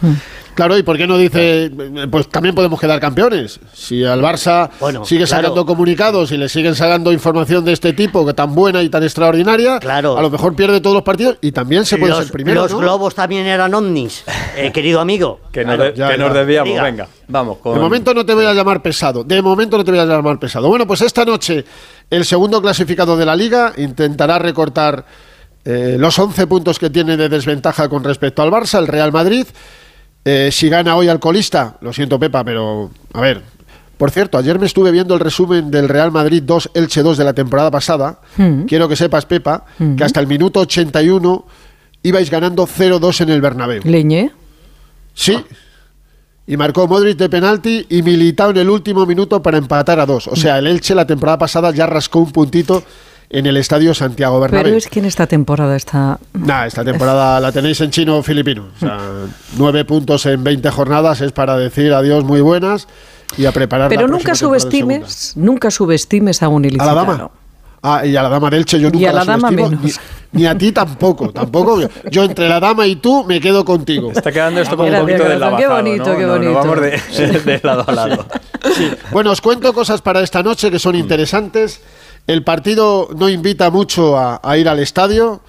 Claro, 0.55 0.77
¿y 0.77 0.83
por 0.83 0.97
qué 0.97 1.07
no 1.07 1.17
dice, 1.19 1.71
pues 2.11 2.29
también 2.29 2.55
podemos 2.55 2.81
quedar 2.81 2.99
campeones? 3.00 3.61
Si 3.73 4.05
al 4.05 4.21
Barça 4.21 4.71
Bueno, 4.81 5.05
sigue 5.05 5.25
claro. 5.25 5.43
sacando 5.43 5.67
comunicados 5.67 6.33
y 6.33 6.37
le 6.37 6.49
siguen 6.49 6.75
sacando 6.75 7.12
información 7.12 7.65
de 7.65 7.73
este 7.73 7.93
tipo, 7.93 8.27
que 8.27 8.35
tan 8.35 8.55
buena 8.55 8.83
y 8.83 8.89
tan 8.89 9.03
extraordinaria, 9.03 9.79
Claro. 9.79 10.17
a 10.19 10.23
lo 10.23 10.31
mejor 10.31 10.55
pierde 10.57 10.81
todos 10.81 10.95
los 10.95 11.03
partidos 11.05 11.37
y 11.41 11.53
también 11.53 11.85
se 11.85 11.97
puede 11.99 12.12
los, 12.12 12.25
ser 12.25 12.33
primero. 12.33 12.62
los 12.62 12.73
¿no? 12.73 12.79
globos 12.79 13.15
también 13.15 13.47
eran 13.47 13.73
ovnis, 13.75 14.25
eh, 14.57 14.71
querido 14.73 15.00
amigo. 15.00 15.41
Que, 15.53 15.65
nos, 15.65 15.77
Claro, 15.77 15.91
de- 15.93 15.97
ya, 15.99 16.09
que 16.11 16.19
nos 16.19 16.35
desviamos, 16.35 16.83
venga, 16.83 17.09
vamos. 17.31 17.59
Con... 17.59 17.75
De 17.75 17.81
momento 17.81 18.13
no 18.15 18.25
te 18.27 18.35
voy 18.35 18.45
a 18.47 18.53
llamar 18.55 18.83
pesado. 18.83 19.25
De 19.25 19.41
momento 19.43 19.77
no 19.79 19.85
te 19.85 19.91
voy 19.91 20.01
a 20.01 20.05
llamar 20.05 20.39
pesado. 20.39 20.69
Bueno, 20.69 20.87
pues 20.87 21.01
esta 21.03 21.25
noche 21.25 21.65
el 22.11 22.25
segundo 22.25 22.61
clasificado 22.61 23.17
de 23.17 23.25
la 23.27 23.35
liga 23.37 23.73
intentará 23.77 24.39
recortar 24.39 25.05
eh, 25.65 25.97
los 25.99 26.19
11 26.19 26.47
puntos 26.47 26.79
que 26.79 26.91
tiene 26.91 27.17
de 27.17 27.29
desventaja 27.29 27.89
con 27.89 28.03
respecto 28.05 28.43
al 28.43 28.51
Barça, 28.51 28.79
el 28.79 28.87
Real 28.87 29.13
Madrid. 29.13 29.47
Eh, 30.25 30.51
si 30.53 30.69
gana 30.69 30.97
hoy 30.97 31.09
al 31.09 31.19
colista, 31.21 31.77
lo 31.81 31.93
siento 31.93 32.19
Pepa, 32.19 32.45
pero 32.45 32.91
a 33.15 33.21
ver, 33.21 33.43
Por 33.97 34.11
cierto, 34.11 34.39
ayer 34.39 34.59
me 34.59 34.65
estuve 34.65 34.91
viendo 34.91 35.13
el 35.13 35.21
resumen 35.21 35.71
del 35.71 35.87
Real 35.87 36.11
Madrid 36.11 36.43
2 36.43 36.71
Elche 36.73 37.03
2 37.03 37.19
de 37.19 37.25
la 37.25 37.35
temporada 37.35 37.71
pasada. 37.71 38.19
Mm. 38.39 38.63
Quiero 38.65 38.89
que 38.89 38.97
sepas, 38.97 39.27
Pepa, 39.27 39.67
Mm. 39.79 39.97
que 39.97 40.05
hasta 40.05 40.21
el 40.21 40.27
minuto 40.27 40.61
81 40.61 41.45
ibais 42.03 42.31
ganando 42.31 42.67
0-2 42.67 43.21
en 43.21 43.29
el 43.29 43.43
Bernabéu. 43.43 43.83
Leñé. 43.85 44.31
Sí. 45.13 45.37
Y 46.50 46.57
marcó 46.57 46.88
Modric 46.88 47.16
de 47.16 47.28
penalti 47.28 47.87
y 47.88 48.02
Militao 48.02 48.50
en 48.50 48.57
el 48.57 48.69
último 48.69 49.07
minuto 49.07 49.40
para 49.40 49.57
empatar 49.57 50.00
a 50.00 50.04
dos. 50.04 50.26
O 50.26 50.35
sea, 50.35 50.59
el 50.59 50.66
Elche 50.66 50.97
la 50.97 51.07
temporada 51.07 51.38
pasada 51.38 51.71
ya 51.71 51.87
rascó 51.87 52.19
un 52.19 52.33
puntito 52.33 52.83
en 53.28 53.47
el 53.47 53.57
estadio 53.57 53.95
Santiago 53.95 54.40
Bernabéu. 54.40 54.64
Pero 54.64 54.76
es 54.76 54.88
que 54.88 54.99
en 54.99 55.04
esta 55.04 55.28
temporada 55.28 55.76
está. 55.76 56.19
Nah, 56.33 56.66
esta 56.66 56.85
temporada 56.85 57.38
la 57.38 57.52
tenéis 57.52 57.80
en 57.83 57.92
chino 57.92 58.16
o 58.19 58.23
filipino. 58.25 58.66
O 58.75 58.80
sea, 58.80 58.99
nueve 59.59 59.85
puntos 59.85 60.26
en 60.26 60.42
20 60.42 60.69
jornadas 60.73 61.21
es 61.21 61.30
para 61.30 61.57
decir 61.57 61.92
adiós 61.92 62.25
muy 62.25 62.40
buenas 62.40 62.88
y 63.38 63.47
a 63.47 63.52
preparar 63.52 63.88
Pero 63.88 64.09
la 64.09 64.09
nunca 64.09 64.35
subestimes, 64.35 65.35
nunca 65.37 65.71
subestimes 65.71 66.42
a 66.42 66.49
un 66.49 66.62
¿A 66.62 66.66
la 66.66 66.69
ilicitano. 66.69 66.95
dama? 66.97 67.30
Ah, 67.83 68.05
y 68.05 68.15
a 68.15 68.23
la 68.23 68.29
dama 68.29 68.51
del 68.51 68.65
Che 68.67 68.79
yo 68.79 68.91
nunca 68.91 68.99
Y 68.99 69.07
a 69.07 69.13
la 69.13 69.25
dama 69.25 69.51
menos. 69.51 69.81
Ni, 69.83 69.91
ni 70.33 70.47
a 70.47 70.57
ti 70.57 70.71
tampoco, 70.73 71.31
tampoco. 71.31 71.81
Yo 72.11 72.25
entre 72.25 72.49
la 72.49 72.61
dama 72.61 72.87
y 72.87 72.97
tú 72.97 73.25
me 73.25 73.41
quedo 73.41 73.65
contigo. 73.65 74.13
Está 74.13 74.31
quedando 74.31 74.61
esto 74.61 74.77
como 74.77 74.89
un 74.91 74.99
poquito 75.01 75.25
de 75.25 75.39
corazón, 75.39 75.57
qué 75.57 75.63
lavazado, 75.65 75.77
bonito, 75.77 76.05
¿no? 76.13 76.17
qué 76.19 76.23
No, 76.23 76.27
no 76.27 76.33
bonito. 76.35 76.55
vamos 76.55 76.81
de, 76.81 77.41
de 77.45 77.61
lado 77.63 77.85
a 77.87 77.93
lado. 77.93 78.27
Bueno, 79.13 79.31
os 79.31 79.41
cuento 79.41 79.73
cosas 79.73 80.03
para 80.03 80.21
esta 80.21 80.43
noche 80.43 80.71
que 80.71 80.79
son 80.79 80.95
interesantes. 80.95 81.81
El 82.27 82.45
partido 82.45 83.09
no 83.17 83.29
invita 83.29 83.71
mucho 83.71 84.17
a, 84.19 84.41
a 84.43 84.57
ir 84.59 84.69
al 84.69 84.79
estadio. 84.79 85.41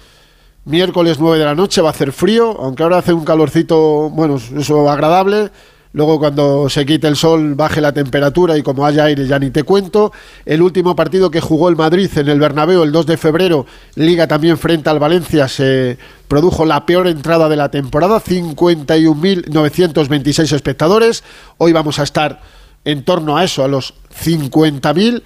Miércoles 0.64 1.18
9 1.20 1.38
de 1.38 1.44
la 1.44 1.54
noche 1.54 1.82
va 1.82 1.88
a 1.88 1.90
hacer 1.90 2.12
frío, 2.12 2.56
aunque 2.60 2.82
ahora 2.82 2.98
hace 2.98 3.12
un 3.12 3.24
calorcito, 3.24 4.10
bueno, 4.10 4.38
eso 4.56 4.88
agradable. 4.88 5.50
Luego 5.94 6.18
cuando 6.18 6.70
se 6.70 6.86
quite 6.86 7.06
el 7.06 7.16
sol 7.16 7.54
baje 7.54 7.82
la 7.82 7.92
temperatura 7.92 8.56
y 8.56 8.62
como 8.62 8.86
haya 8.86 9.04
aire 9.04 9.26
ya 9.26 9.38
ni 9.38 9.50
te 9.50 9.62
cuento. 9.62 10.10
El 10.46 10.62
último 10.62 10.96
partido 10.96 11.30
que 11.30 11.42
jugó 11.42 11.68
el 11.68 11.76
Madrid 11.76 12.08
en 12.16 12.28
el 12.28 12.40
Bernabéu 12.40 12.82
el 12.82 12.92
2 12.92 13.06
de 13.06 13.18
febrero, 13.18 13.66
Liga 13.94 14.26
también 14.26 14.56
frente 14.56 14.88
al 14.88 14.98
Valencia, 14.98 15.48
se 15.48 15.98
produjo 16.28 16.64
la 16.64 16.86
peor 16.86 17.08
entrada 17.08 17.50
de 17.50 17.56
la 17.56 17.70
temporada, 17.70 18.22
51.926 18.22 20.52
espectadores. 20.52 21.24
Hoy 21.58 21.72
vamos 21.72 21.98
a 21.98 22.04
estar 22.04 22.40
en 22.86 23.04
torno 23.04 23.36
a 23.36 23.44
eso, 23.44 23.62
a 23.62 23.68
los 23.68 23.92
50.000. 24.24 25.22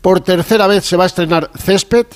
Por 0.00 0.20
tercera 0.20 0.66
vez 0.66 0.86
se 0.86 0.96
va 0.96 1.04
a 1.04 1.08
estrenar 1.08 1.50
Césped. 1.54 2.06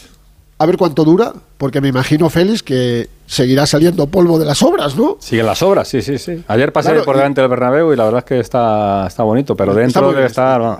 A 0.63 0.67
ver 0.67 0.77
cuánto 0.77 1.03
dura, 1.03 1.33
porque 1.59 1.81
me 1.81 1.89
imagino, 1.89 2.31
Félix, 2.31 2.63
que 2.63 3.09
seguirá 3.27 3.67
saliendo 3.67 4.07
polvo 4.07 4.39
de 4.39 4.45
las 4.45 4.63
obras, 4.63 4.95
¿no? 4.97 5.17
Siguen 5.19 5.47
las 5.47 5.61
obras, 5.63 5.89
sí, 5.89 6.03
sí, 6.03 6.19
sí. 6.19 6.45
Ayer 6.47 6.73
pasé 6.73 6.91
Claro, 6.91 7.05
por 7.05 7.17
y- 7.17 7.19
delante 7.19 7.41
del 7.41 7.51
Bernabéu 7.51 7.93
y 7.93 7.97
la 7.97 8.05
verdad 8.05 8.19
es 8.21 8.25
que 8.25 8.39
está, 8.39 9.07
está 9.09 9.25
bonito, 9.25 9.57
pero 9.57 9.75
dentro 9.75 10.13
debe 10.13 10.27
estar... 10.27 10.79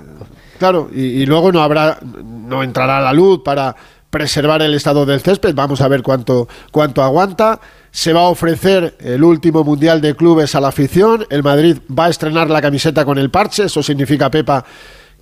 Claro, 0.57 0.89
y, 0.95 1.01
y 1.01 1.25
luego 1.25 1.51
no 1.51 1.61
habrá, 1.61 1.97
no 2.01 2.63
entrará 2.63 3.01
la 3.01 3.11
luz 3.11 3.41
para 3.43 3.75
preservar 4.09 4.61
el 4.61 4.73
estado 4.73 5.05
del 5.05 5.19
césped. 5.19 5.53
Vamos 5.53 5.81
a 5.81 5.87
ver 5.89 6.01
cuánto, 6.01 6.47
cuánto 6.71 7.03
aguanta. 7.03 7.59
Se 7.91 8.13
va 8.13 8.21
a 8.21 8.29
ofrecer 8.29 8.95
el 9.01 9.21
último 9.23 9.65
mundial 9.65 9.99
de 9.99 10.15
clubes 10.15 10.55
a 10.55 10.61
la 10.61 10.69
afición. 10.69 11.25
El 11.29 11.43
Madrid 11.43 11.79
va 11.91 12.05
a 12.05 12.09
estrenar 12.09 12.49
la 12.49 12.61
camiseta 12.61 13.03
con 13.03 13.17
el 13.17 13.29
parche. 13.31 13.65
Eso 13.65 13.83
significa, 13.83 14.31
Pepa, 14.31 14.63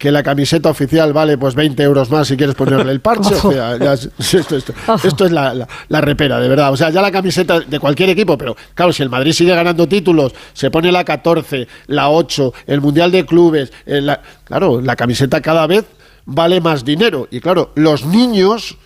que 0.01 0.12
la 0.12 0.24
camiseta 0.24 0.67
oficial 0.67 1.13
vale 1.13 1.38
pues 1.38 1.53
20 1.53 1.84
euros 1.84 2.10
más 2.10 2.27
si 2.27 2.36
quieres 2.36 2.55
ponerle 2.55 2.91
el 2.91 3.01
parche. 3.01 3.36
O 3.43 3.51
sea, 3.51 3.77
ya 3.77 3.93
esto, 4.17 4.55
esto- 4.58 4.74
esto 5.03 5.25
es 5.25 5.31
la, 5.31 5.53
la- 5.53 5.67
la 5.89 6.01
repera, 6.01 6.39
de 6.39 6.50
verdad. 6.50 6.72
O 6.74 6.75
sea, 6.77 6.89
ya 6.89 7.03
la 7.03 7.12
camiseta 7.12 7.60
de 7.60 7.79
cualquier 7.79 8.10
equipo, 8.10 8.36
pero 8.36 8.55
claro, 8.74 8.91
si 8.91 9.03
el 9.03 9.10
Madrid 9.12 9.31
sigue 9.31 9.53
ganando 9.53 9.88
títulos, 9.88 10.34
se 10.53 10.72
pone 10.72 10.91
la 10.91 11.03
14, 11.03 11.67
la 11.86 12.10
8, 12.10 12.51
el 12.65 12.81
Mundial 12.81 13.12
de 13.12 13.27
Clubes, 13.27 13.72
eh, 13.86 14.01
la- 14.01 14.20
claro, 14.43 14.81
la 14.81 14.96
camiseta 14.96 15.39
cada 15.39 15.67
vez 15.67 15.86
vale 16.25 16.60
más 16.62 16.84
dinero. 16.84 17.27
Y 17.29 17.39
claro, 17.39 17.72
los 17.75 18.03
niños 18.03 18.77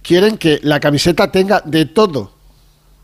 quieren 0.00 0.38
que 0.38 0.60
la 0.62 0.80
camiseta 0.80 1.30
tenga 1.30 1.60
de 1.66 1.84
todo. 1.84 2.32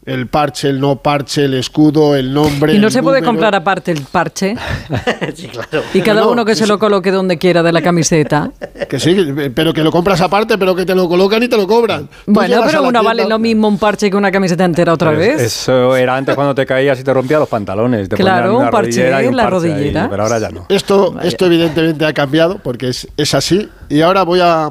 El 0.06 0.28
parche, 0.28 0.70
el 0.70 0.80
no 0.80 0.96
parche, 0.96 1.44
el 1.44 1.52
escudo, 1.54 2.16
el 2.16 2.32
nombre. 2.32 2.74
Y 2.74 2.78
no 2.78 2.86
el 2.86 2.92
se 2.92 3.02
puede 3.02 3.18
número. 3.20 3.32
comprar 3.32 3.54
aparte 3.54 3.92
el 3.92 4.00
parche 4.02 4.56
sí, 5.34 5.46
claro. 5.48 5.82
y 5.92 6.00
cada 6.00 6.22
No, 6.22 6.30
uno 6.30 6.44
que 6.46 6.54
sí, 6.54 6.60
se 6.62 6.66
lo 6.66 6.78
coloque 6.78 7.10
donde 7.10 7.36
quiera 7.36 7.62
de 7.62 7.70
la 7.70 7.82
camiseta. 7.82 8.50
Que 8.88 8.98
sí, 8.98 9.14
pero 9.54 9.74
que 9.74 9.82
lo 9.82 9.92
compras 9.92 10.22
aparte, 10.22 10.56
pero 10.56 10.74
que 10.74 10.86
te 10.86 10.94
lo 10.94 11.06
colocan 11.06 11.42
y 11.42 11.48
te 11.48 11.56
lo 11.58 11.66
cobran. 11.66 12.08
Bueno, 12.26 12.62
pero 12.66 12.82
una 12.84 13.02
vale 13.02 13.28
lo 13.28 13.38
mismo 13.38 13.68
un 13.68 13.78
parche 13.78 14.10
que 14.10 14.16
una 14.16 14.32
camiseta 14.32 14.64
entera 14.64 14.94
otra 14.94 15.10
Pero 15.10 15.20
vez. 15.20 15.42
Eso 15.42 15.94
era 15.94 16.16
antes 16.16 16.34
cuando 16.34 16.54
te 16.54 16.64
caías 16.64 16.98
y 16.98 17.04
te 17.04 17.12
rompías 17.12 17.40
los 17.40 17.48
pantalones. 17.48 18.08
Te 18.08 18.16
Claro, 18.16 18.56
un 18.58 18.70
parche 18.70 19.04
en 19.06 19.36
la 19.36 19.42
parche 19.50 19.66
ahí, 19.66 19.74
rodillera. 19.74 20.08
pero 20.08 20.22
ahora 20.22 20.38
ya 20.38 20.48
no. 20.48 20.64
Esto, 20.70 21.20
esto 21.22 21.44
evidentemente 21.44 22.06
ha 22.06 22.14
cambiado 22.14 22.58
porque 22.62 22.88
es, 22.88 23.06
es 23.18 23.34
así. 23.34 23.68
Y 23.90 24.00
ahora 24.00 24.22
voy 24.22 24.40
a. 24.42 24.70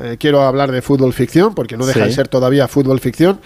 eh, 0.00 0.16
quiero 0.18 0.40
hablar 0.42 0.72
de 0.72 0.80
fútbol 0.80 1.12
ficción, 1.12 1.54
porque 1.54 1.76
no 1.76 1.84
deja 1.84 2.00
Sí. 2.00 2.06
de 2.06 2.12
ser 2.14 2.28
todavía 2.28 2.66
fútbol 2.66 2.98
ficción, 3.00 3.40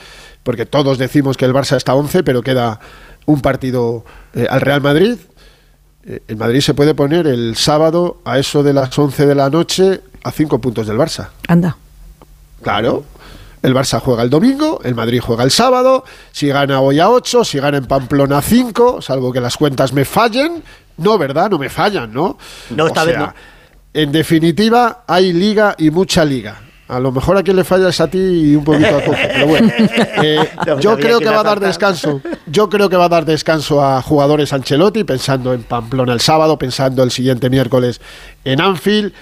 porque 0.45 0.67
todos 0.67 0.99
decimos 0.99 1.37
que 1.37 1.47
el 1.47 1.53
Barça 1.53 1.77
está 1.77 1.95
11, 1.95 2.23
pero 2.23 2.43
queda 2.43 2.79
un 3.27 3.41
partido 3.41 4.05
eh, 4.35 4.47
al 4.49 4.61
Real 4.61 4.81
Madrid. 4.81 5.17
Eh, 6.05 6.21
el 6.29 6.37
Madrid 6.37 6.61
se 6.61 6.75
puede 6.75 6.95
poner 6.95 7.27
el 7.27 7.57
sábado 7.57 8.19
a 8.25 8.39
eso 8.39 8.63
de 8.63 8.73
las 8.75 8.97
11 8.97 9.27
de 9.27 9.35
la 9.35 9.51
noche 9.51 10.03
a 10.23 10.31
5 10.31 10.61
puntos 10.61 10.87
del 10.87 10.97
Barça. 10.99 11.31
Anda. 11.49 11.77
Claro. 12.63 13.05
El 13.63 13.75
Barça 13.75 13.99
juega 13.99 14.23
el 14.23 14.29
domingo, 14.29 14.81
el 14.85 14.95
Madrid 14.95 15.21
juega 15.25 15.43
el 15.43 15.51
sábado, 15.51 16.05
si 16.33 16.49
gana 16.49 16.81
hoy 16.81 17.01
a 17.01 17.09
8, 17.09 17.45
si 17.45 17.59
gana 17.59 17.79
en 17.79 17.87
Pamplona 17.87 18.39
a 18.39 18.43
5, 18.43 19.01
salvo 19.01 19.33
que 19.33 19.41
las 19.41 19.57
cuentas 19.57 19.95
me 19.95 20.05
fallen. 20.05 20.63
No, 20.99 21.17
¿verdad? 21.17 21.51
No 21.51 21.59
me 21.59 21.71
fallan, 21.71 22.13
¿no? 22.13 22.37
No, 22.71 22.87
esta 22.87 23.05
O 23.05 23.07
vez 23.07 23.19
no. 23.19 23.33
En 23.95 24.13
definitiva, 24.13 25.05
hay 25.07 25.33
liga 25.33 25.75
y 25.79 25.91
mucha 25.91 26.27
liga. 26.27 26.61
A 26.87 27.01
lo 27.01 27.13
mejor 27.13 27.39
a 27.39 27.43
quien 27.43 27.57
le 27.57 27.65
falla 27.65 27.89
es 27.89 28.01
a 28.01 28.09
ti 28.09 28.19
y 28.19 28.57
un 28.57 28.65
poquito 28.65 28.97
a 28.97 29.01
Coco, 29.03 29.17
pero 29.21 29.47
bueno. 29.47 29.73
Eh, 30.23 30.49
yo 30.81 30.97
creo 30.97 31.19
que 31.19 31.29
va 31.29 31.41
a 31.41 31.43
dar 31.43 31.61
descanso. 31.61 32.21
Yo 32.47 32.71
creo 32.71 32.89
que 32.89 32.97
va 32.97 33.07
a 33.07 33.09
dar 33.09 33.25
descanso 33.25 33.85
a 33.85 34.01
jugadores 34.01 34.53
Ancelotti, 34.53 35.05
pensando 35.05 35.53
en 35.53 35.65
Pamplona 35.65 36.13
el 36.13 36.21
sábado, 36.21 36.57
pensando 36.57 37.03
el 37.03 37.11
siguiente 37.11 37.51
miércoles 37.51 38.01
en 38.45 38.61
Anfield. 38.61 39.13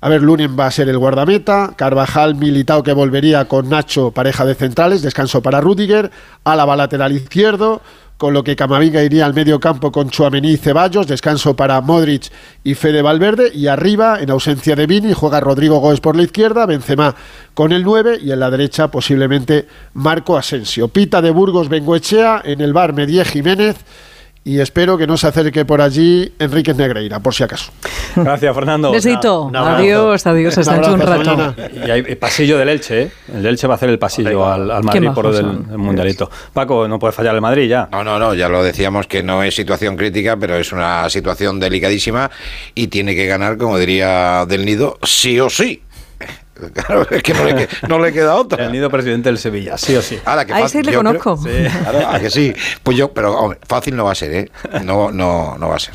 A 0.00 0.08
ver, 0.08 0.22
Lunin 0.22 0.56
va 0.58 0.66
a 0.66 0.70
ser 0.70 0.88
el 0.88 0.98
guardameta, 0.98 1.74
Carvajal, 1.76 2.34
Militao 2.34 2.82
que 2.82 2.92
volvería 2.92 3.46
con 3.46 3.68
Nacho, 3.68 4.10
pareja 4.10 4.44
de 4.44 4.54
centrales, 4.54 5.00
descanso 5.00 5.42
para 5.42 5.60
Rudiger, 5.60 6.10
Álava 6.44 6.76
lateral 6.76 7.12
izquierdo, 7.12 7.82
con 8.16 8.34
lo 8.34 8.44
que 8.44 8.56
Camavinga 8.56 9.02
iría 9.02 9.26
al 9.26 9.34
medio 9.34 9.58
campo 9.58 9.90
con 9.90 10.10
Chuamení 10.10 10.52
y 10.52 10.56
Ceballos, 10.56 11.06
descanso 11.06 11.56
para 11.56 11.80
Modric 11.80 12.30
y 12.62 12.74
Fede 12.74 13.02
Valverde, 13.02 13.50
y 13.52 13.66
arriba, 13.66 14.20
en 14.20 14.30
ausencia 14.30 14.76
de 14.76 14.86
Vini, 14.86 15.12
juega 15.12 15.40
Rodrigo 15.40 15.78
Góez 15.78 16.00
por 16.00 16.16
la 16.16 16.22
izquierda, 16.22 16.66
Benzema 16.66 17.14
con 17.54 17.72
el 17.72 17.82
9 17.82 18.18
y 18.22 18.30
en 18.30 18.40
la 18.40 18.50
derecha 18.50 18.88
posiblemente 18.88 19.66
Marco 19.94 20.36
Asensio. 20.36 20.88
Pita 20.88 21.20
de 21.20 21.30
Burgos 21.30 21.68
Bengoechea, 21.68 22.42
en 22.44 22.60
el 22.60 22.72
bar 22.72 22.92
Medie 22.92 23.24
Jiménez, 23.24 23.76
y 24.44 24.58
espero 24.58 24.98
que 24.98 25.06
no 25.06 25.16
se 25.16 25.28
acerque 25.28 25.64
por 25.64 25.80
allí 25.80 26.32
Enrique 26.38 26.74
Negreira, 26.74 27.20
por 27.20 27.32
si 27.34 27.44
acaso. 27.44 27.70
Gracias, 28.16 28.54
Fernando. 28.54 28.90
Besito. 28.90 29.50
Adiós, 29.54 30.26
adiós. 30.26 30.58
Hasta 30.58 30.92
Un 30.92 31.00
rato. 31.00 31.54
Y 31.86 31.90
hay 31.90 32.14
pasillo 32.16 32.58
del 32.58 32.68
Elche, 32.68 33.02
¿eh? 33.02 33.10
El 33.32 33.46
Elche 33.46 33.68
va 33.68 33.74
a 33.74 33.76
hacer 33.76 33.90
el 33.90 33.98
pasillo 33.98 34.46
al, 34.46 34.70
al 34.70 34.82
Madrid 34.82 35.10
por 35.14 35.26
el 35.26 35.44
mundialito. 35.78 36.28
Paco, 36.52 36.88
no 36.88 36.98
puede 36.98 37.12
fallar 37.12 37.34
el 37.34 37.40
Madrid 37.40 37.68
ya. 37.68 37.88
No, 37.92 38.02
no, 38.02 38.18
no, 38.18 38.34
ya 38.34 38.48
lo 38.48 38.62
decíamos 38.64 39.06
que 39.06 39.22
no 39.22 39.42
es 39.44 39.54
situación 39.54 39.96
crítica, 39.96 40.36
pero 40.36 40.56
es 40.56 40.72
una 40.72 41.08
situación 41.08 41.60
delicadísima 41.60 42.30
y 42.74 42.88
tiene 42.88 43.14
que 43.14 43.26
ganar, 43.26 43.56
como 43.56 43.78
diría 43.78 44.44
Del 44.46 44.64
Nido, 44.64 44.98
sí 45.02 45.38
o 45.38 45.48
sí. 45.48 45.82
Claro, 46.72 47.06
es 47.10 47.22
que 47.22 47.34
no 47.34 47.44
le, 47.44 47.54
que- 47.54 47.68
no 47.88 47.98
le 47.98 48.12
queda 48.12 48.34
otra. 48.36 48.64
El 48.66 48.72
nido 48.72 48.88
presidente 48.90 49.28
del 49.28 49.38
Sevilla, 49.38 49.76
sí 49.78 49.94
o 49.96 50.02
sí. 50.02 50.18
Ahora, 50.24 50.44
que 50.44 50.52
A 50.52 50.58
fácil- 50.58 50.80
ese 50.80 50.82
le 50.84 50.92
yo 50.92 51.00
creo- 51.00 51.18
conozco. 51.18 51.48
Claro, 51.82 52.08
¿a 52.08 52.18
que 52.20 52.30
sí. 52.30 52.52
Pues 52.82 52.96
yo, 52.96 53.12
pero 53.12 53.36
hombre, 53.38 53.58
fácil 53.68 53.96
no 53.96 54.04
va 54.04 54.12
a 54.12 54.14
ser, 54.14 54.32
¿eh? 54.32 54.50
No, 54.84 55.10
no, 55.10 55.56
no 55.58 55.68
va 55.68 55.76
a 55.76 55.78
ser. 55.78 55.94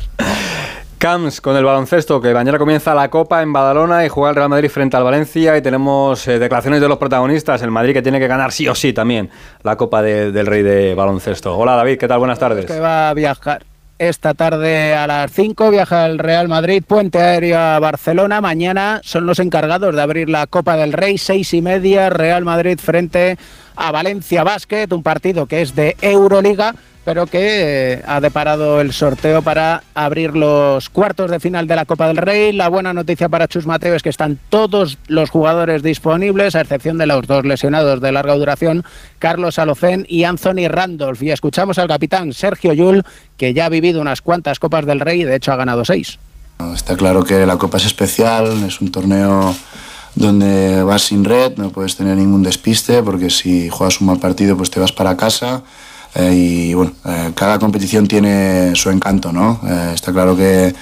Camps 0.98 1.40
con 1.40 1.54
el 1.56 1.64
baloncesto, 1.64 2.20
que 2.20 2.34
mañana 2.34 2.58
comienza 2.58 2.92
la 2.92 3.08
Copa 3.08 3.40
en 3.42 3.52
Badalona 3.52 4.04
y 4.04 4.08
juega 4.08 4.30
el 4.30 4.34
Real 4.36 4.48
Madrid 4.48 4.68
frente 4.68 4.96
al 4.96 5.04
Valencia 5.04 5.56
y 5.56 5.62
tenemos 5.62 6.26
eh, 6.26 6.40
declaraciones 6.40 6.80
de 6.80 6.88
los 6.88 6.98
protagonistas, 6.98 7.62
el 7.62 7.70
Madrid 7.70 7.92
que 7.92 8.02
tiene 8.02 8.18
que 8.18 8.26
ganar 8.26 8.50
sí 8.50 8.66
o 8.66 8.74
sí 8.74 8.92
también 8.92 9.30
la 9.62 9.76
Copa 9.76 10.02
de- 10.02 10.32
del 10.32 10.46
Rey 10.46 10.62
de 10.64 10.96
Baloncesto. 10.96 11.56
Hola 11.56 11.76
David, 11.76 11.98
¿qué 11.98 12.08
tal? 12.08 12.18
Buenas 12.18 12.40
tardes. 12.40 12.66
que 12.66 12.80
va 12.80 13.10
a 13.10 13.14
viajar 13.14 13.62
esta 13.98 14.34
tarde 14.34 14.94
a 14.94 15.06
las 15.06 15.32
5, 15.32 15.70
viaja 15.70 16.06
el 16.06 16.18
Real 16.18 16.48
Madrid, 16.48 16.82
puente 16.86 17.18
aéreo 17.18 17.58
a 17.58 17.78
Barcelona. 17.78 18.40
Mañana 18.40 19.00
son 19.04 19.26
los 19.26 19.38
encargados 19.38 19.94
de 19.94 20.02
abrir 20.02 20.28
la 20.28 20.46
Copa 20.46 20.76
del 20.76 20.92
Rey, 20.92 21.18
seis 21.18 21.52
y 21.54 21.62
media, 21.62 22.10
Real 22.10 22.44
Madrid 22.44 22.78
frente 22.78 23.36
a 23.76 23.90
Valencia 23.90 24.44
Basket, 24.44 24.86
un 24.92 25.02
partido 25.02 25.46
que 25.46 25.62
es 25.62 25.74
de 25.74 25.96
Euroliga, 26.00 26.74
pero 27.08 27.26
que 27.26 27.94
eh, 27.94 28.02
ha 28.06 28.20
deparado 28.20 28.82
el 28.82 28.92
sorteo 28.92 29.40
para 29.40 29.82
abrir 29.94 30.36
los 30.36 30.90
cuartos 30.90 31.30
de 31.30 31.40
final 31.40 31.66
de 31.66 31.74
la 31.74 31.86
Copa 31.86 32.06
del 32.06 32.18
Rey. 32.18 32.52
La 32.52 32.68
buena 32.68 32.92
noticia 32.92 33.30
para 33.30 33.48
Chus 33.48 33.64
Mateo 33.64 33.94
es 33.94 34.02
que 34.02 34.10
están 34.10 34.38
todos 34.50 34.98
los 35.06 35.30
jugadores 35.30 35.82
disponibles, 35.82 36.54
a 36.54 36.60
excepción 36.60 36.98
de 36.98 37.06
los 37.06 37.26
dos 37.26 37.46
lesionados 37.46 38.02
de 38.02 38.12
larga 38.12 38.34
duración, 38.34 38.84
Carlos 39.18 39.58
Alocén 39.58 40.04
y 40.06 40.24
Anthony 40.24 40.68
Randolph. 40.68 41.22
Y 41.22 41.30
escuchamos 41.30 41.78
al 41.78 41.88
capitán 41.88 42.34
Sergio 42.34 42.74
Yul, 42.74 43.02
que 43.38 43.54
ya 43.54 43.64
ha 43.64 43.70
vivido 43.70 44.02
unas 44.02 44.20
cuantas 44.20 44.58
Copas 44.58 44.84
del 44.84 45.00
Rey 45.00 45.22
y 45.22 45.24
de 45.24 45.36
hecho 45.36 45.50
ha 45.50 45.56
ganado 45.56 45.86
seis. 45.86 46.18
Está 46.74 46.94
claro 46.94 47.24
que 47.24 47.46
la 47.46 47.56
Copa 47.56 47.78
es 47.78 47.86
especial, 47.86 48.64
es 48.64 48.82
un 48.82 48.92
torneo 48.92 49.56
donde 50.14 50.82
vas 50.82 51.04
sin 51.04 51.24
red, 51.24 51.56
no 51.56 51.70
puedes 51.70 51.96
tener 51.96 52.18
ningún 52.18 52.42
despiste 52.42 53.02
porque 53.02 53.30
si 53.30 53.70
juegas 53.70 54.02
un 54.02 54.08
mal 54.08 54.18
partido 54.18 54.58
pues 54.58 54.70
te 54.70 54.78
vas 54.78 54.92
para 54.92 55.16
casa 55.16 55.62
eh, 56.18 56.34
y 56.34 56.74
bueno, 56.74 56.92
eh, 57.04 57.30
cada 57.34 57.60
competición 57.60 58.08
tiene 58.08 58.74
su 58.74 58.90
encanto, 58.90 59.32
¿no? 59.32 59.60
Eh, 59.64 59.92
está 59.94 60.12
claro 60.12 60.36
que, 60.36 60.74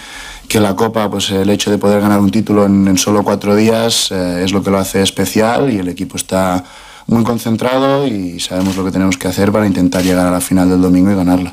que 0.49 0.61
la 0.61 0.75
Copa, 0.75 1.11
pues 1.11 1.31
el 1.31 1.51
hecho 1.51 1.71
de 1.71 1.77
poder 1.77 2.01
ganar 2.01 2.21
un 2.21 2.31
título 2.31 2.65
en, 2.65 2.97
solo 2.97 3.23
cuatro 3.23 3.55
días 3.55 4.11
es 4.13 4.53
lo 4.53 4.63
que 4.63 4.71
lo 4.71 4.79
hace 4.79 5.03
especial 5.03 5.71
y 5.71 5.79
el 5.79 5.89
equipo 5.89 6.17
está 6.17 6.65
muy 7.07 7.23
concentrado 7.23 8.07
y 8.07 8.41
sabemos 8.41 8.77
lo 8.77 8.85
que 8.87 8.91
tenemos 8.91 9.19
que 9.19 9.29
hacer 9.29 9.53
para 9.53 9.67
intentar 9.67 10.03
llegar 10.03 10.27
a 10.27 10.31
la 10.31 10.41
final 10.41 10.71
del 10.71 10.81
domingo 10.81 11.11
y 11.11 11.15
ganarla. 11.15 11.53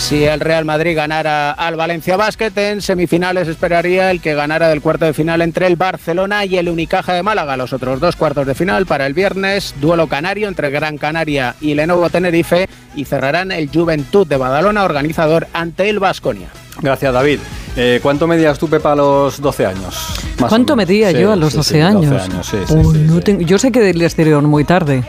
Si 0.00 0.24
el 0.24 0.40
Real 0.40 0.64
Madrid 0.64 0.96
ganara 0.96 1.52
al 1.52 1.76
Valencia 1.76 2.16
Basket, 2.16 2.50
en 2.56 2.80
semifinales 2.82 3.46
esperaría 3.46 4.10
el 4.10 4.20
que 4.20 4.34
ganara 4.34 4.68
del 4.68 4.80
cuarto 4.80 5.04
de 5.04 5.12
final 5.14 5.40
entre 5.40 5.66
el 5.68 5.76
Barcelona 5.76 6.44
y 6.46 6.56
el 6.56 6.68
Unicaja 6.68 7.12
de 7.12 7.22
Málaga. 7.22 7.56
Los 7.56 7.72
otros 7.72 8.00
dos 8.00 8.16
cuartos 8.16 8.44
de 8.46 8.54
final 8.56 8.86
para 8.86 9.06
el 9.06 9.14
viernes, 9.14 9.74
duelo 9.80 10.08
canario 10.08 10.48
entre 10.48 10.70
Gran 10.70 10.98
Canaria 10.98 11.54
y 11.60 11.74
Lenovo 11.74 12.10
Tenerife 12.10 12.68
y 12.96 13.04
cerrarán 13.04 13.52
el 13.52 13.68
Juventud 13.68 14.26
de 14.26 14.36
Badalona, 14.36 14.82
organizador 14.84 15.46
ante 15.52 15.88
el 15.88 16.00
Vasconia. 16.00 16.48
Gracias, 16.80 17.12
David. 17.12 17.38
Eh, 17.76 18.00
¿Cuánto 18.02 18.26
medías 18.26 18.58
tú, 18.58 18.68
Pepa, 18.68 18.92
a 18.92 18.96
los 18.96 19.40
12 19.40 19.66
años? 19.66 19.94
Más 20.40 20.48
¿Cuánto 20.48 20.74
medía 20.74 21.12
Sí, 21.12 21.18
yo 21.18 21.30
a 21.32 21.36
los 21.36 21.50
sí, 21.52 21.56
12 21.58 21.74
sí, 21.74 21.80
años? 21.80 22.06
12 22.10 22.24
años, 22.24 22.46
sí, 22.46 22.56
sí, 22.66 22.74
Uy, 22.74 22.96
sí, 22.96 23.04
no 23.06 23.14
sí. 23.16 23.20
tengo- 23.20 23.42
yo 23.42 23.58
sé 23.58 23.70
que 23.70 23.80
di 23.82 23.90
el 23.90 24.02
estirón 24.02 24.46
muy 24.46 24.64
tarde. 24.64 25.04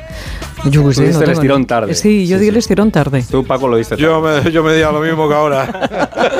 Yo 0.66 0.82
Tú 0.84 0.90
diste 0.90 1.08
el 1.08 1.18
tengo- 1.18 1.32
estirón 1.32 1.66
tarde. 1.66 1.96
Sí, 1.96 2.28
yo 2.28 2.38
Sí, 2.38 2.42
di 2.44 2.48
el 2.50 2.54
sí. 2.56 2.60
estirón 2.60 2.92
tarde. 2.92 3.24
Tú, 3.30 3.44
Paco, 3.46 3.68
lo 3.68 3.78
viste. 3.78 3.96
Yo 3.98 4.22
me, 4.22 4.52
yo 4.52 4.64
me 4.64 4.74
di 4.76 4.84
a 4.84 4.92
lo 4.92 5.00
mismo 5.00 5.28
que 5.28 5.34
ahora. 5.36 5.68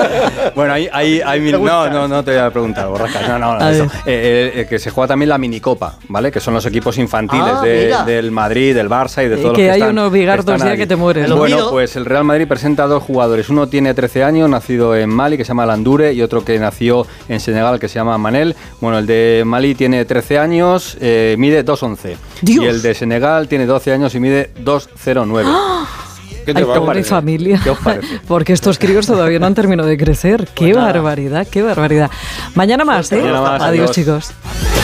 Bueno, 0.54 0.74
hay, 0.74 0.90
hay, 0.92 1.22
hay 1.22 1.40
mil- 1.40 1.54
no, 1.64 1.90
no, 1.90 2.08
no 2.10 2.24
te 2.24 2.32
voy 2.32 2.40
a 2.42 2.50
preguntar, 2.52 2.88
borrascas. 2.88 3.28
No, 3.28 3.40
no, 3.40 3.58
no. 3.58 3.70
Eso. 3.70 3.84
ver. 3.86 3.92
Eh, 4.06 4.52
eh, 4.56 4.66
que 4.68 4.80
se 4.80 4.90
juega 4.92 5.08
también 5.10 5.30
la 5.30 5.38
minicopa, 5.38 5.96
¿vale? 6.10 6.30
Que 6.32 6.40
son 6.42 6.54
los 6.54 6.66
equipos 6.66 6.98
infantiles 6.98 7.46
Ah, 7.56 7.62
de- 7.64 7.96
del 8.06 8.32
Madrid, 8.32 8.76
del 8.76 8.90
Barça 8.90 9.24
y 9.26 9.30
de 9.30 9.36
Eh, 9.36 9.38
todos 9.38 9.44
los 9.52 9.54
que 9.58 9.64
que 9.64 9.72
hay 9.72 9.80
están- 9.80 9.92
unos 9.98 10.12
bigardos 10.12 10.62
ya 10.62 10.76
que 10.76 10.86
te 10.88 10.96
mueres. 10.98 11.32
Bueno, 11.32 11.70
pues 11.70 11.96
el 11.96 12.04
Real 12.06 12.26
Madrid 12.26 12.48
presenta 12.48 12.84
a 12.84 12.88
dos 12.88 13.02
jugadores. 13.02 13.50
Uno 13.50 13.68
tiene 13.68 13.94
13 13.94 14.24
años, 14.24 14.50
nacido 14.50 14.96
en 14.96 15.10
Mali, 15.10 15.38
que 15.38 15.46
se 15.46 15.50
llama 15.50 15.66
Landure, 15.66 16.12
y 16.14 16.22
otro 16.22 16.44
que 16.44 16.60
nació 16.60 17.08
en 17.30 17.40
Senegal, 17.40 17.80
que 17.80 17.88
se 17.88 17.96
llama 17.96 18.18
Manel. 18.18 18.56
Bueno, 18.82 19.00
el 19.00 19.06
de 19.08 19.44
Mali 19.46 19.74
tiene 19.74 20.04
13 20.06 20.38
años, 20.38 20.98
eh, 21.00 21.36
mide 21.40 21.64
2'11. 21.64 22.18
Dios. 22.42 22.66
Y 22.66 22.68
el 22.68 22.82
de 22.82 22.94
Senegal 22.94 23.48
tiene 23.48 23.66
12 23.66 23.94
años 23.94 24.11
y 24.16 24.20
mide 24.20 24.52
2'09. 24.64 25.46
¿Qué 26.46 26.54
Ay, 26.56 26.64
va 26.64 26.74
a 26.74 26.78
pobre 26.78 26.88
parecer? 26.88 27.10
familia. 27.10 27.62
¿Qué 27.64 27.70
os 27.70 27.78
parece? 27.80 28.20
Porque 28.28 28.54
estos 28.54 28.80
críos 28.80 29.06
todavía 29.06 29.38
no 29.40 29.46
han 29.46 29.54
terminado 29.56 29.88
de 29.88 29.98
crecer. 29.98 30.48
Qué 30.56 30.74
barbaridad, 30.74 31.48
qué 31.48 31.62
barbaridad. 31.62 32.10
Mañana 32.56 32.84
más, 32.84 33.12
¿eh? 33.12 33.18
Mañana 33.18 33.42
más, 33.42 33.62
adiós, 33.62 33.92
adiós. 33.92 33.92
chicos. 33.92 34.81